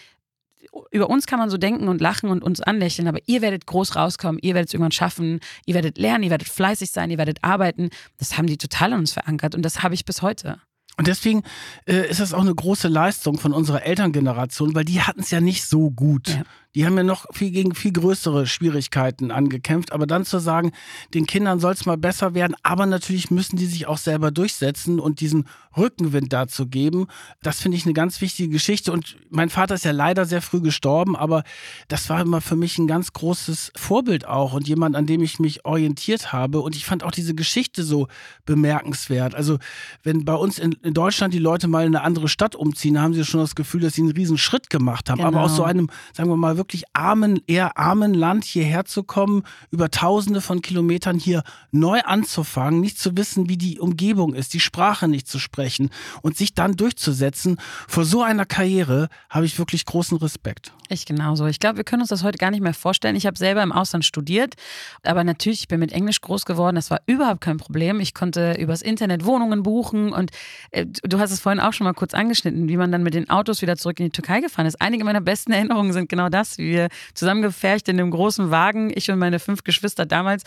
über 0.91 1.09
uns 1.09 1.25
kann 1.25 1.39
man 1.39 1.49
so 1.49 1.57
denken 1.57 1.87
und 1.87 2.01
lachen 2.01 2.29
und 2.29 2.43
uns 2.43 2.61
anlächeln, 2.61 3.07
aber 3.07 3.19
ihr 3.25 3.41
werdet 3.41 3.65
groß 3.65 3.95
rauskommen, 3.95 4.39
ihr 4.41 4.53
werdet 4.53 4.69
es 4.69 4.73
irgendwann 4.73 4.91
schaffen, 4.91 5.39
ihr 5.65 5.75
werdet 5.75 5.97
lernen, 5.97 6.23
ihr 6.23 6.29
werdet 6.29 6.49
fleißig 6.49 6.91
sein, 6.91 7.11
ihr 7.11 7.17
werdet 7.17 7.43
arbeiten. 7.43 7.89
Das 8.17 8.37
haben 8.37 8.47
die 8.47 8.57
total 8.57 8.93
an 8.93 8.99
uns 8.99 9.13
verankert 9.13 9.55
und 9.55 9.63
das 9.63 9.83
habe 9.83 9.95
ich 9.95 10.05
bis 10.05 10.21
heute. 10.21 10.59
Und 10.97 11.07
deswegen 11.07 11.43
äh, 11.85 12.09
ist 12.09 12.19
das 12.19 12.33
auch 12.33 12.41
eine 12.41 12.55
große 12.55 12.87
Leistung 12.87 13.37
von 13.37 13.53
unserer 13.53 13.83
Elterngeneration, 13.83 14.73
weil 14.73 14.83
die 14.83 15.01
hatten 15.01 15.19
es 15.19 15.29
ja 15.29 15.39
nicht 15.39 15.65
so 15.65 15.91
gut. 15.91 16.29
Ja. 16.29 16.43
Die 16.75 16.85
haben 16.85 16.97
ja 16.97 17.03
noch 17.03 17.25
viel 17.33 17.51
gegen 17.51 17.73
viel 17.73 17.91
größere 17.91 18.45
Schwierigkeiten 18.45 19.31
angekämpft. 19.31 19.91
Aber 19.91 20.05
dann 20.07 20.25
zu 20.25 20.39
sagen, 20.39 20.71
den 21.13 21.25
Kindern 21.25 21.59
soll 21.59 21.73
es 21.73 21.85
mal 21.85 21.97
besser 21.97 22.33
werden, 22.33 22.55
aber 22.63 22.85
natürlich 22.85 23.31
müssen 23.31 23.57
die 23.57 23.65
sich 23.65 23.87
auch 23.87 23.97
selber 23.97 24.31
durchsetzen 24.31 24.99
und 24.99 25.19
diesen 25.21 25.45
Rückenwind 25.75 26.33
dazu 26.33 26.67
geben, 26.67 27.07
das 27.41 27.61
finde 27.61 27.77
ich 27.77 27.85
eine 27.85 27.93
ganz 27.93 28.19
wichtige 28.21 28.49
Geschichte. 28.49 28.91
Und 28.91 29.17
mein 29.29 29.49
Vater 29.49 29.75
ist 29.75 29.85
ja 29.85 29.91
leider 29.91 30.25
sehr 30.25 30.41
früh 30.41 30.61
gestorben, 30.61 31.15
aber 31.15 31.43
das 31.87 32.09
war 32.09 32.21
immer 32.21 32.41
für 32.41 32.55
mich 32.55 32.77
ein 32.77 32.87
ganz 32.87 33.13
großes 33.13 33.71
Vorbild 33.75 34.27
auch 34.27 34.53
und 34.53 34.67
jemand, 34.67 34.95
an 34.95 35.05
dem 35.05 35.21
ich 35.21 35.39
mich 35.39 35.65
orientiert 35.65 36.33
habe. 36.33 36.59
Und 36.61 36.75
ich 36.75 36.85
fand 36.85 37.03
auch 37.03 37.11
diese 37.11 37.35
Geschichte 37.35 37.83
so 37.83 38.07
bemerkenswert. 38.45 39.35
Also, 39.35 39.59
wenn 40.03 40.25
bei 40.25 40.33
uns 40.33 40.59
in, 40.59 40.73
in 40.83 40.93
Deutschland 40.93 41.33
die 41.33 41.39
Leute 41.39 41.67
mal 41.67 41.85
in 41.85 41.95
eine 41.95 42.03
andere 42.03 42.27
Stadt 42.27 42.55
umziehen, 42.55 42.99
haben 42.99 43.13
sie 43.13 43.23
schon 43.23 43.39
das 43.39 43.55
Gefühl, 43.55 43.81
dass 43.81 43.93
sie 43.93 44.01
einen 44.01 44.11
riesen 44.11 44.37
Schritt 44.37 44.69
gemacht 44.69 45.09
haben. 45.09 45.17
Genau. 45.17 45.29
Aber 45.29 45.41
aus 45.41 45.55
so 45.55 45.63
einem, 45.63 45.89
sagen 46.13 46.29
wir 46.29 46.37
mal, 46.37 46.57
wirklich 46.57 46.66
wirklich 46.67 46.83
armen, 46.91 47.39
eher 47.47 47.77
armen 47.77 48.13
Land 48.13 48.43
hierher 48.43 48.83
zu 48.83 49.03
kommen, 49.03 49.43
über 49.71 49.89
tausende 49.89 50.41
von 50.41 50.61
Kilometern 50.61 51.17
hier 51.17 51.43
neu 51.71 52.01
anzufangen, 52.01 52.81
nicht 52.81 52.99
zu 52.99 53.15
wissen, 53.15 53.47
wie 53.47 53.55
die 53.55 53.79
Umgebung 53.79 54.33
ist, 54.33 54.53
die 54.53 54.59
Sprache 54.59 55.07
nicht 55.07 55.29
zu 55.29 55.39
sprechen 55.39 55.89
und 56.21 56.35
sich 56.35 56.53
dann 56.53 56.73
durchzusetzen. 56.73 57.57
Vor 57.87 58.03
so 58.03 58.21
einer 58.21 58.45
Karriere 58.45 59.07
habe 59.29 59.45
ich 59.45 59.57
wirklich 59.57 59.85
großen 59.85 60.17
Respekt. 60.17 60.73
Ich 60.89 61.05
genauso. 61.05 61.45
Ich 61.47 61.59
glaube, 61.59 61.77
wir 61.77 61.83
können 61.83 62.01
uns 62.01 62.09
das 62.09 62.23
heute 62.23 62.37
gar 62.37 62.51
nicht 62.51 62.61
mehr 62.61 62.73
vorstellen. 62.73 63.15
Ich 63.15 63.25
habe 63.25 63.37
selber 63.37 63.63
im 63.63 63.71
Ausland 63.71 64.03
studiert, 64.03 64.55
aber 65.03 65.23
natürlich, 65.23 65.61
ich 65.61 65.67
bin 65.67 65.79
mit 65.79 65.91
Englisch 65.93 66.19
groß 66.21 66.45
geworden. 66.45 66.75
Das 66.75 66.91
war 66.91 66.99
überhaupt 67.05 67.41
kein 67.41 67.57
Problem. 67.57 67.99
Ich 68.01 68.13
konnte 68.13 68.53
übers 68.59 68.81
Internet 68.81 69.23
Wohnungen 69.25 69.63
buchen 69.63 70.11
und 70.11 70.31
äh, 70.71 70.85
du 70.85 71.19
hast 71.19 71.31
es 71.31 71.39
vorhin 71.39 71.61
auch 71.61 71.73
schon 71.73 71.85
mal 71.85 71.93
kurz 71.93 72.13
angeschnitten, 72.13 72.67
wie 72.67 72.77
man 72.77 72.91
dann 72.91 73.03
mit 73.03 73.13
den 73.13 73.29
Autos 73.29 73.61
wieder 73.61 73.77
zurück 73.77 73.99
in 73.99 74.07
die 74.07 74.11
Türkei 74.11 74.41
gefahren 74.41 74.65
ist. 74.65 74.81
Einige 74.81 75.03
meiner 75.05 75.21
besten 75.21 75.51
Erinnerungen 75.51 75.93
sind 75.93 76.09
genau 76.09 76.29
das, 76.29 76.46
wie 76.57 76.71
wir 76.71 76.89
zusammengefercht 77.13 77.87
in 77.89 77.99
einem 77.99 78.11
großen 78.11 78.51
Wagen, 78.51 78.91
ich 78.95 79.09
und 79.09 79.19
meine 79.19 79.39
fünf 79.39 79.63
Geschwister 79.63 80.05
damals 80.05 80.43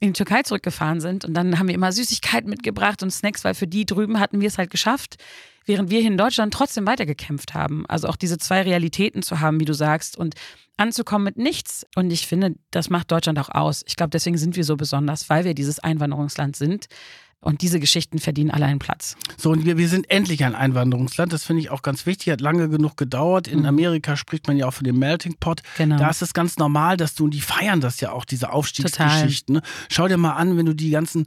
in 0.00 0.08
die 0.08 0.12
Türkei 0.14 0.42
zurückgefahren 0.42 1.00
sind. 1.00 1.24
Und 1.24 1.34
dann 1.34 1.58
haben 1.58 1.68
wir 1.68 1.74
immer 1.74 1.92
Süßigkeiten 1.92 2.50
mitgebracht 2.50 3.02
und 3.02 3.10
Snacks, 3.10 3.44
weil 3.44 3.54
für 3.54 3.66
die 3.66 3.86
drüben 3.86 4.18
hatten 4.18 4.40
wir 4.40 4.48
es 4.48 4.58
halt 4.58 4.70
geschafft 4.70 5.16
während 5.66 5.90
wir 5.90 6.00
hier 6.00 6.10
in 6.10 6.18
Deutschland 6.18 6.52
trotzdem 6.52 6.86
weitergekämpft 6.86 7.54
haben. 7.54 7.86
Also 7.86 8.08
auch 8.08 8.16
diese 8.16 8.38
zwei 8.38 8.62
Realitäten 8.62 9.22
zu 9.22 9.40
haben, 9.40 9.60
wie 9.60 9.64
du 9.64 9.74
sagst, 9.74 10.16
und 10.16 10.34
anzukommen 10.76 11.24
mit 11.24 11.36
nichts. 11.36 11.86
Und 11.94 12.10
ich 12.10 12.26
finde, 12.26 12.54
das 12.70 12.90
macht 12.90 13.10
Deutschland 13.10 13.38
auch 13.38 13.48
aus. 13.48 13.82
Ich 13.86 13.96
glaube, 13.96 14.10
deswegen 14.10 14.38
sind 14.38 14.56
wir 14.56 14.64
so 14.64 14.76
besonders, 14.76 15.30
weil 15.30 15.44
wir 15.44 15.54
dieses 15.54 15.78
Einwanderungsland 15.78 16.56
sind. 16.56 16.86
Und 17.44 17.60
diese 17.60 17.78
Geschichten 17.78 18.18
verdienen 18.18 18.50
alle 18.50 18.64
einen 18.64 18.78
Platz. 18.78 19.16
So, 19.36 19.50
und 19.50 19.66
wir, 19.66 19.76
wir 19.76 19.88
sind 19.88 20.10
endlich 20.10 20.44
ein 20.44 20.54
Einwanderungsland. 20.54 21.30
Das 21.30 21.44
finde 21.44 21.60
ich 21.60 21.70
auch 21.70 21.82
ganz 21.82 22.06
wichtig. 22.06 22.32
Hat 22.32 22.40
lange 22.40 22.70
genug 22.70 22.96
gedauert. 22.96 23.46
In 23.46 23.60
mhm. 23.60 23.66
Amerika 23.66 24.16
spricht 24.16 24.46
man 24.46 24.56
ja 24.56 24.66
auch 24.66 24.72
von 24.72 24.84
dem 24.84 24.98
Melting 24.98 25.36
Pot. 25.38 25.62
Genau. 25.76 25.98
Da 25.98 26.08
ist 26.08 26.22
es 26.22 26.32
ganz 26.32 26.56
normal, 26.56 26.96
dass 26.96 27.14
du, 27.14 27.24
und 27.24 27.34
die 27.34 27.42
feiern 27.42 27.82
das 27.82 28.00
ja 28.00 28.12
auch, 28.12 28.24
diese 28.24 28.50
Aufstiegsgeschichten. 28.50 29.56
Ne? 29.56 29.62
Schau 29.90 30.08
dir 30.08 30.16
mal 30.16 30.32
an, 30.32 30.56
wenn 30.56 30.64
du 30.64 30.74
die 30.74 30.88
ganzen 30.88 31.26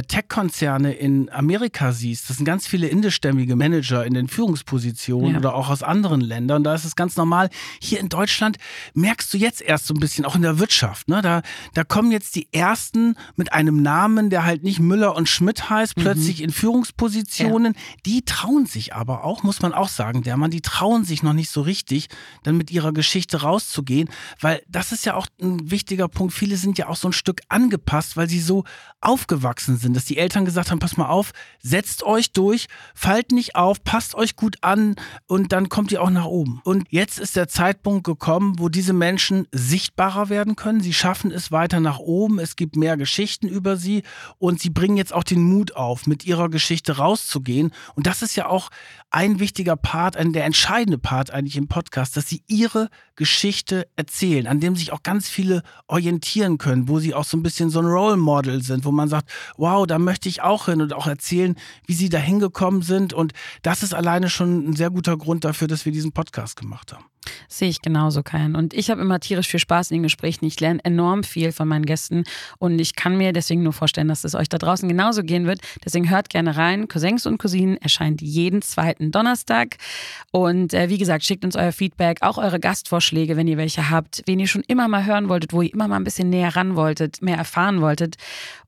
Tech-Konzerne 0.00 0.94
in 0.94 1.28
Amerika 1.30 1.92
siehst, 1.92 2.30
das 2.30 2.38
sind 2.38 2.46
ganz 2.46 2.66
viele 2.66 2.88
indischstämmige 2.88 3.56
Manager 3.56 4.06
in 4.06 4.14
den 4.14 4.26
Führungspositionen 4.26 5.32
ja. 5.32 5.38
oder 5.38 5.54
auch 5.54 5.68
aus 5.68 5.82
anderen 5.82 6.22
Ländern. 6.22 6.64
Da 6.64 6.74
ist 6.74 6.86
es 6.86 6.96
ganz 6.96 7.16
normal. 7.16 7.50
Hier 7.78 8.00
in 8.00 8.08
Deutschland 8.08 8.56
merkst 8.94 9.34
du 9.34 9.36
jetzt 9.36 9.60
erst 9.60 9.86
so 9.86 9.92
ein 9.92 10.00
bisschen, 10.00 10.24
auch 10.24 10.34
in 10.34 10.40
der 10.40 10.58
Wirtschaft, 10.58 11.08
ne? 11.08 11.20
da, 11.20 11.42
da 11.74 11.84
kommen 11.84 12.10
jetzt 12.10 12.36
die 12.36 12.48
ersten 12.52 13.16
mit 13.36 13.52
einem 13.52 13.82
Namen, 13.82 14.30
der 14.30 14.46
halt 14.46 14.62
nicht 14.62 14.80
Müller 14.80 15.14
und 15.14 15.28
Schmidt 15.28 15.68
heißt, 15.68 15.98
mhm. 15.98 16.02
plötzlich 16.02 16.42
in 16.42 16.52
Führungspositionen. 16.52 17.74
Ja. 17.74 17.80
Die 18.06 18.22
trauen 18.24 18.64
sich 18.64 18.94
aber 18.94 19.24
auch, 19.24 19.42
muss 19.42 19.60
man 19.60 19.74
auch 19.74 19.88
sagen, 19.88 20.22
der 20.22 20.38
Mann, 20.38 20.50
die 20.50 20.62
trauen 20.62 21.04
sich 21.04 21.22
noch 21.22 21.34
nicht 21.34 21.50
so 21.50 21.60
richtig, 21.60 22.08
dann 22.44 22.56
mit 22.56 22.70
ihrer 22.70 22.92
Geschichte 22.92 23.42
rauszugehen, 23.42 24.08
weil 24.40 24.62
das 24.68 24.92
ist 24.92 25.04
ja 25.04 25.14
auch 25.16 25.26
ein 25.40 25.70
wichtiger 25.70 26.08
Punkt. 26.08 26.32
Viele 26.32 26.56
sind 26.56 26.78
ja 26.78 26.88
auch 26.88 26.96
so 26.96 27.08
ein 27.08 27.12
Stück 27.12 27.42
angepasst, 27.48 28.16
weil 28.16 28.28
sie 28.28 28.40
so 28.40 28.64
aufgewachsen 29.02 29.76
sind, 29.76 29.81
dass 29.90 30.04
die 30.04 30.18
Eltern 30.18 30.44
gesagt 30.44 30.70
haben, 30.70 30.78
pass 30.78 30.96
mal 30.96 31.08
auf, 31.08 31.32
setzt 31.60 32.02
euch 32.02 32.32
durch, 32.32 32.66
fallt 32.94 33.32
nicht 33.32 33.56
auf, 33.56 33.82
passt 33.84 34.14
euch 34.14 34.36
gut 34.36 34.56
an 34.60 34.96
und 35.26 35.52
dann 35.52 35.68
kommt 35.68 35.92
ihr 35.92 36.02
auch 36.02 36.10
nach 36.10 36.24
oben. 36.24 36.60
Und 36.64 36.86
jetzt 36.90 37.18
ist 37.18 37.36
der 37.36 37.48
Zeitpunkt 37.48 38.04
gekommen, 38.04 38.58
wo 38.58 38.68
diese 38.68 38.92
Menschen 38.92 39.48
sichtbarer 39.52 40.28
werden 40.28 40.56
können. 40.56 40.80
Sie 40.80 40.92
schaffen 40.92 41.30
es 41.30 41.52
weiter 41.52 41.80
nach 41.80 41.98
oben, 41.98 42.38
es 42.38 42.56
gibt 42.56 42.76
mehr 42.76 42.96
Geschichten 42.96 43.48
über 43.48 43.76
sie 43.76 44.02
und 44.38 44.60
sie 44.60 44.70
bringen 44.70 44.96
jetzt 44.96 45.12
auch 45.12 45.24
den 45.24 45.42
Mut 45.42 45.74
auf, 45.76 46.06
mit 46.06 46.24
ihrer 46.24 46.48
Geschichte 46.48 46.96
rauszugehen. 46.98 47.72
Und 47.94 48.06
das 48.06 48.22
ist 48.22 48.36
ja 48.36 48.46
auch 48.46 48.70
ein 49.12 49.38
wichtiger 49.38 49.76
Part, 49.76 50.16
ein 50.16 50.32
der 50.32 50.44
entscheidende 50.44 50.98
Part 50.98 51.30
eigentlich 51.30 51.56
im 51.56 51.68
Podcast, 51.68 52.16
dass 52.16 52.28
sie 52.28 52.42
ihre 52.48 52.88
Geschichte 53.14 53.86
erzählen, 53.94 54.46
an 54.46 54.58
dem 54.58 54.74
sich 54.74 54.92
auch 54.92 55.02
ganz 55.02 55.28
viele 55.28 55.62
orientieren 55.86 56.56
können, 56.56 56.88
wo 56.88 56.98
sie 56.98 57.14
auch 57.14 57.24
so 57.24 57.36
ein 57.36 57.42
bisschen 57.42 57.68
so 57.68 57.80
ein 57.80 57.86
Role 57.86 58.16
Model 58.16 58.62
sind, 58.62 58.84
wo 58.86 58.90
man 58.90 59.08
sagt, 59.08 59.30
wow, 59.56 59.86
da 59.86 59.98
möchte 59.98 60.28
ich 60.30 60.42
auch 60.42 60.64
hin 60.64 60.80
und 60.80 60.94
auch 60.94 61.06
erzählen, 61.06 61.56
wie 61.86 61.94
sie 61.94 62.08
da 62.08 62.18
hingekommen 62.18 62.80
sind. 62.80 63.12
Und 63.12 63.32
das 63.60 63.82
ist 63.82 63.94
alleine 63.94 64.30
schon 64.30 64.70
ein 64.70 64.76
sehr 64.76 64.90
guter 64.90 65.18
Grund 65.18 65.44
dafür, 65.44 65.68
dass 65.68 65.84
wir 65.84 65.92
diesen 65.92 66.12
Podcast 66.12 66.56
gemacht 66.56 66.92
haben. 66.92 67.04
Sehe 67.48 67.68
ich 67.68 67.82
genauso, 67.82 68.22
keinen. 68.22 68.56
Und 68.56 68.74
ich 68.74 68.90
habe 68.90 69.00
immer 69.00 69.20
tierisch 69.20 69.48
viel 69.48 69.60
Spaß 69.60 69.90
in 69.90 69.96
den 69.98 70.02
Gesprächen. 70.02 70.44
Ich 70.44 70.58
lerne 70.58 70.84
enorm 70.84 71.22
viel 71.22 71.52
von 71.52 71.68
meinen 71.68 71.86
Gästen 71.86 72.24
und 72.58 72.78
ich 72.78 72.96
kann 72.96 73.16
mir 73.16 73.32
deswegen 73.32 73.62
nur 73.62 73.72
vorstellen, 73.72 74.08
dass 74.08 74.24
es 74.24 74.34
euch 74.34 74.48
da 74.48 74.58
draußen 74.58 74.88
genauso 74.88 75.22
gehen 75.22 75.46
wird. 75.46 75.60
Deswegen 75.84 76.10
hört 76.10 76.30
gerne 76.30 76.56
rein. 76.56 76.88
Cousins 76.88 77.26
und 77.26 77.38
Cousinen 77.38 77.76
erscheint 77.76 78.22
jeden 78.22 78.62
zweiten 78.62 79.01
Donnerstag. 79.10 79.76
Und 80.30 80.74
äh, 80.74 80.88
wie 80.88 80.98
gesagt, 80.98 81.24
schickt 81.24 81.44
uns 81.44 81.56
euer 81.56 81.72
Feedback, 81.72 82.18
auch 82.20 82.38
eure 82.38 82.60
Gastvorschläge, 82.60 83.36
wenn 83.36 83.48
ihr 83.48 83.56
welche 83.56 83.90
habt, 83.90 84.22
wen 84.26 84.38
ihr 84.38 84.46
schon 84.46 84.62
immer 84.66 84.88
mal 84.88 85.04
hören 85.04 85.28
wolltet, 85.28 85.52
wo 85.52 85.62
ihr 85.62 85.72
immer 85.72 85.88
mal 85.88 85.96
ein 85.96 86.04
bisschen 86.04 86.30
näher 86.30 86.54
ran 86.54 86.76
wolltet, 86.76 87.22
mehr 87.22 87.36
erfahren 87.36 87.80
wolltet. 87.80 88.16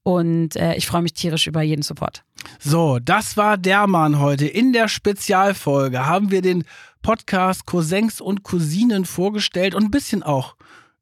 Und 0.02 0.56
äh, 0.56 0.74
ich 0.74 0.86
freue 0.86 1.02
mich 1.02 1.14
tierisch 1.14 1.46
über 1.46 1.62
jeden 1.62 1.82
Support. 1.82 2.24
So, 2.58 2.98
das 2.98 3.36
war 3.36 3.56
der 3.56 3.86
Mann 3.86 4.18
heute. 4.18 4.46
In 4.46 4.72
der 4.72 4.88
Spezialfolge 4.88 6.06
haben 6.06 6.30
wir 6.30 6.42
den 6.42 6.64
Podcast 7.02 7.66
Cousins 7.66 8.20
und 8.20 8.42
Cousinen 8.42 9.04
vorgestellt 9.04 9.74
und 9.74 9.84
ein 9.84 9.90
bisschen 9.90 10.22
auch 10.22 10.56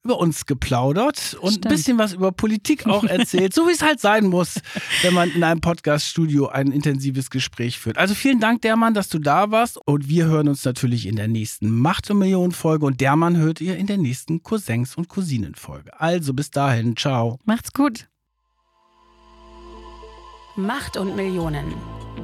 über 0.05 0.19
uns 0.19 0.47
geplaudert 0.47 1.37
und 1.41 1.51
Stimmt. 1.51 1.67
ein 1.67 1.71
bisschen 1.71 1.99
was 1.99 2.13
über 2.13 2.33
Politik 2.33 2.87
auch 2.87 3.05
erzählt, 3.05 3.55
so 3.55 3.69
wie 3.69 3.73
es 3.73 3.83
halt 3.83 4.01
sein 4.01 4.27
muss, 4.27 4.61
wenn 5.03 5.15
man 5.15 5.31
in 5.31 5.45
einem 5.45 5.61
Podcaststudio 5.61 6.49
ein 6.49 6.73
intensives 6.73 7.31
Gespräch 7.31 7.79
führt. 7.79 7.99
Also 7.99 8.15
vielen 8.15 8.41
Dank, 8.41 8.63
Dermann, 8.63 8.95
dass 8.95 9.09
du 9.09 9.19
da 9.19 9.51
warst 9.51 9.79
und 9.87 10.09
wir 10.09 10.27
hören 10.27 10.49
uns 10.49 10.65
natürlich 10.65 11.07
in 11.07 11.17
der 11.17 11.29
nächsten 11.29 11.71
Macht 11.71 12.11
und 12.11 12.19
Millionen 12.19 12.53
Folge 12.53 12.85
und 12.85 13.01
Dermann 13.01 13.37
hört 13.37 13.61
ihr 13.61 13.77
in 13.77 13.87
der 13.87 13.99
nächsten 13.99 14.43
Cousins 14.43 14.97
und 14.97 15.09
Cousinen 15.09 15.55
Folge. 15.55 15.99
Also 16.01 16.35
bis 16.35 16.51
dahin, 16.51 16.97
ciao. 16.97 17.39
Macht's 17.45 17.73
gut. 17.73 18.09
Macht 20.57 20.97
und 20.97 21.17
Millionen. 21.17 21.73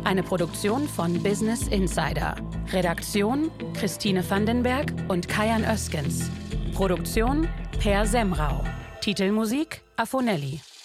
Eine 0.05 0.23
Produktion 0.23 0.87
von 0.89 1.23
Business 1.23 1.69
Insider. 1.69 2.37
Redaktion 2.73 3.51
Christine 3.75 4.29
Vandenberg 4.29 4.93
und 5.09 5.29
Kajan 5.29 5.65
Öskens. 5.65 6.29
Produktion 6.75 7.49
Per 7.79 8.07
Semrau. 8.07 8.65
Titelmusik 9.01 9.83
Afonelli. 9.97 10.78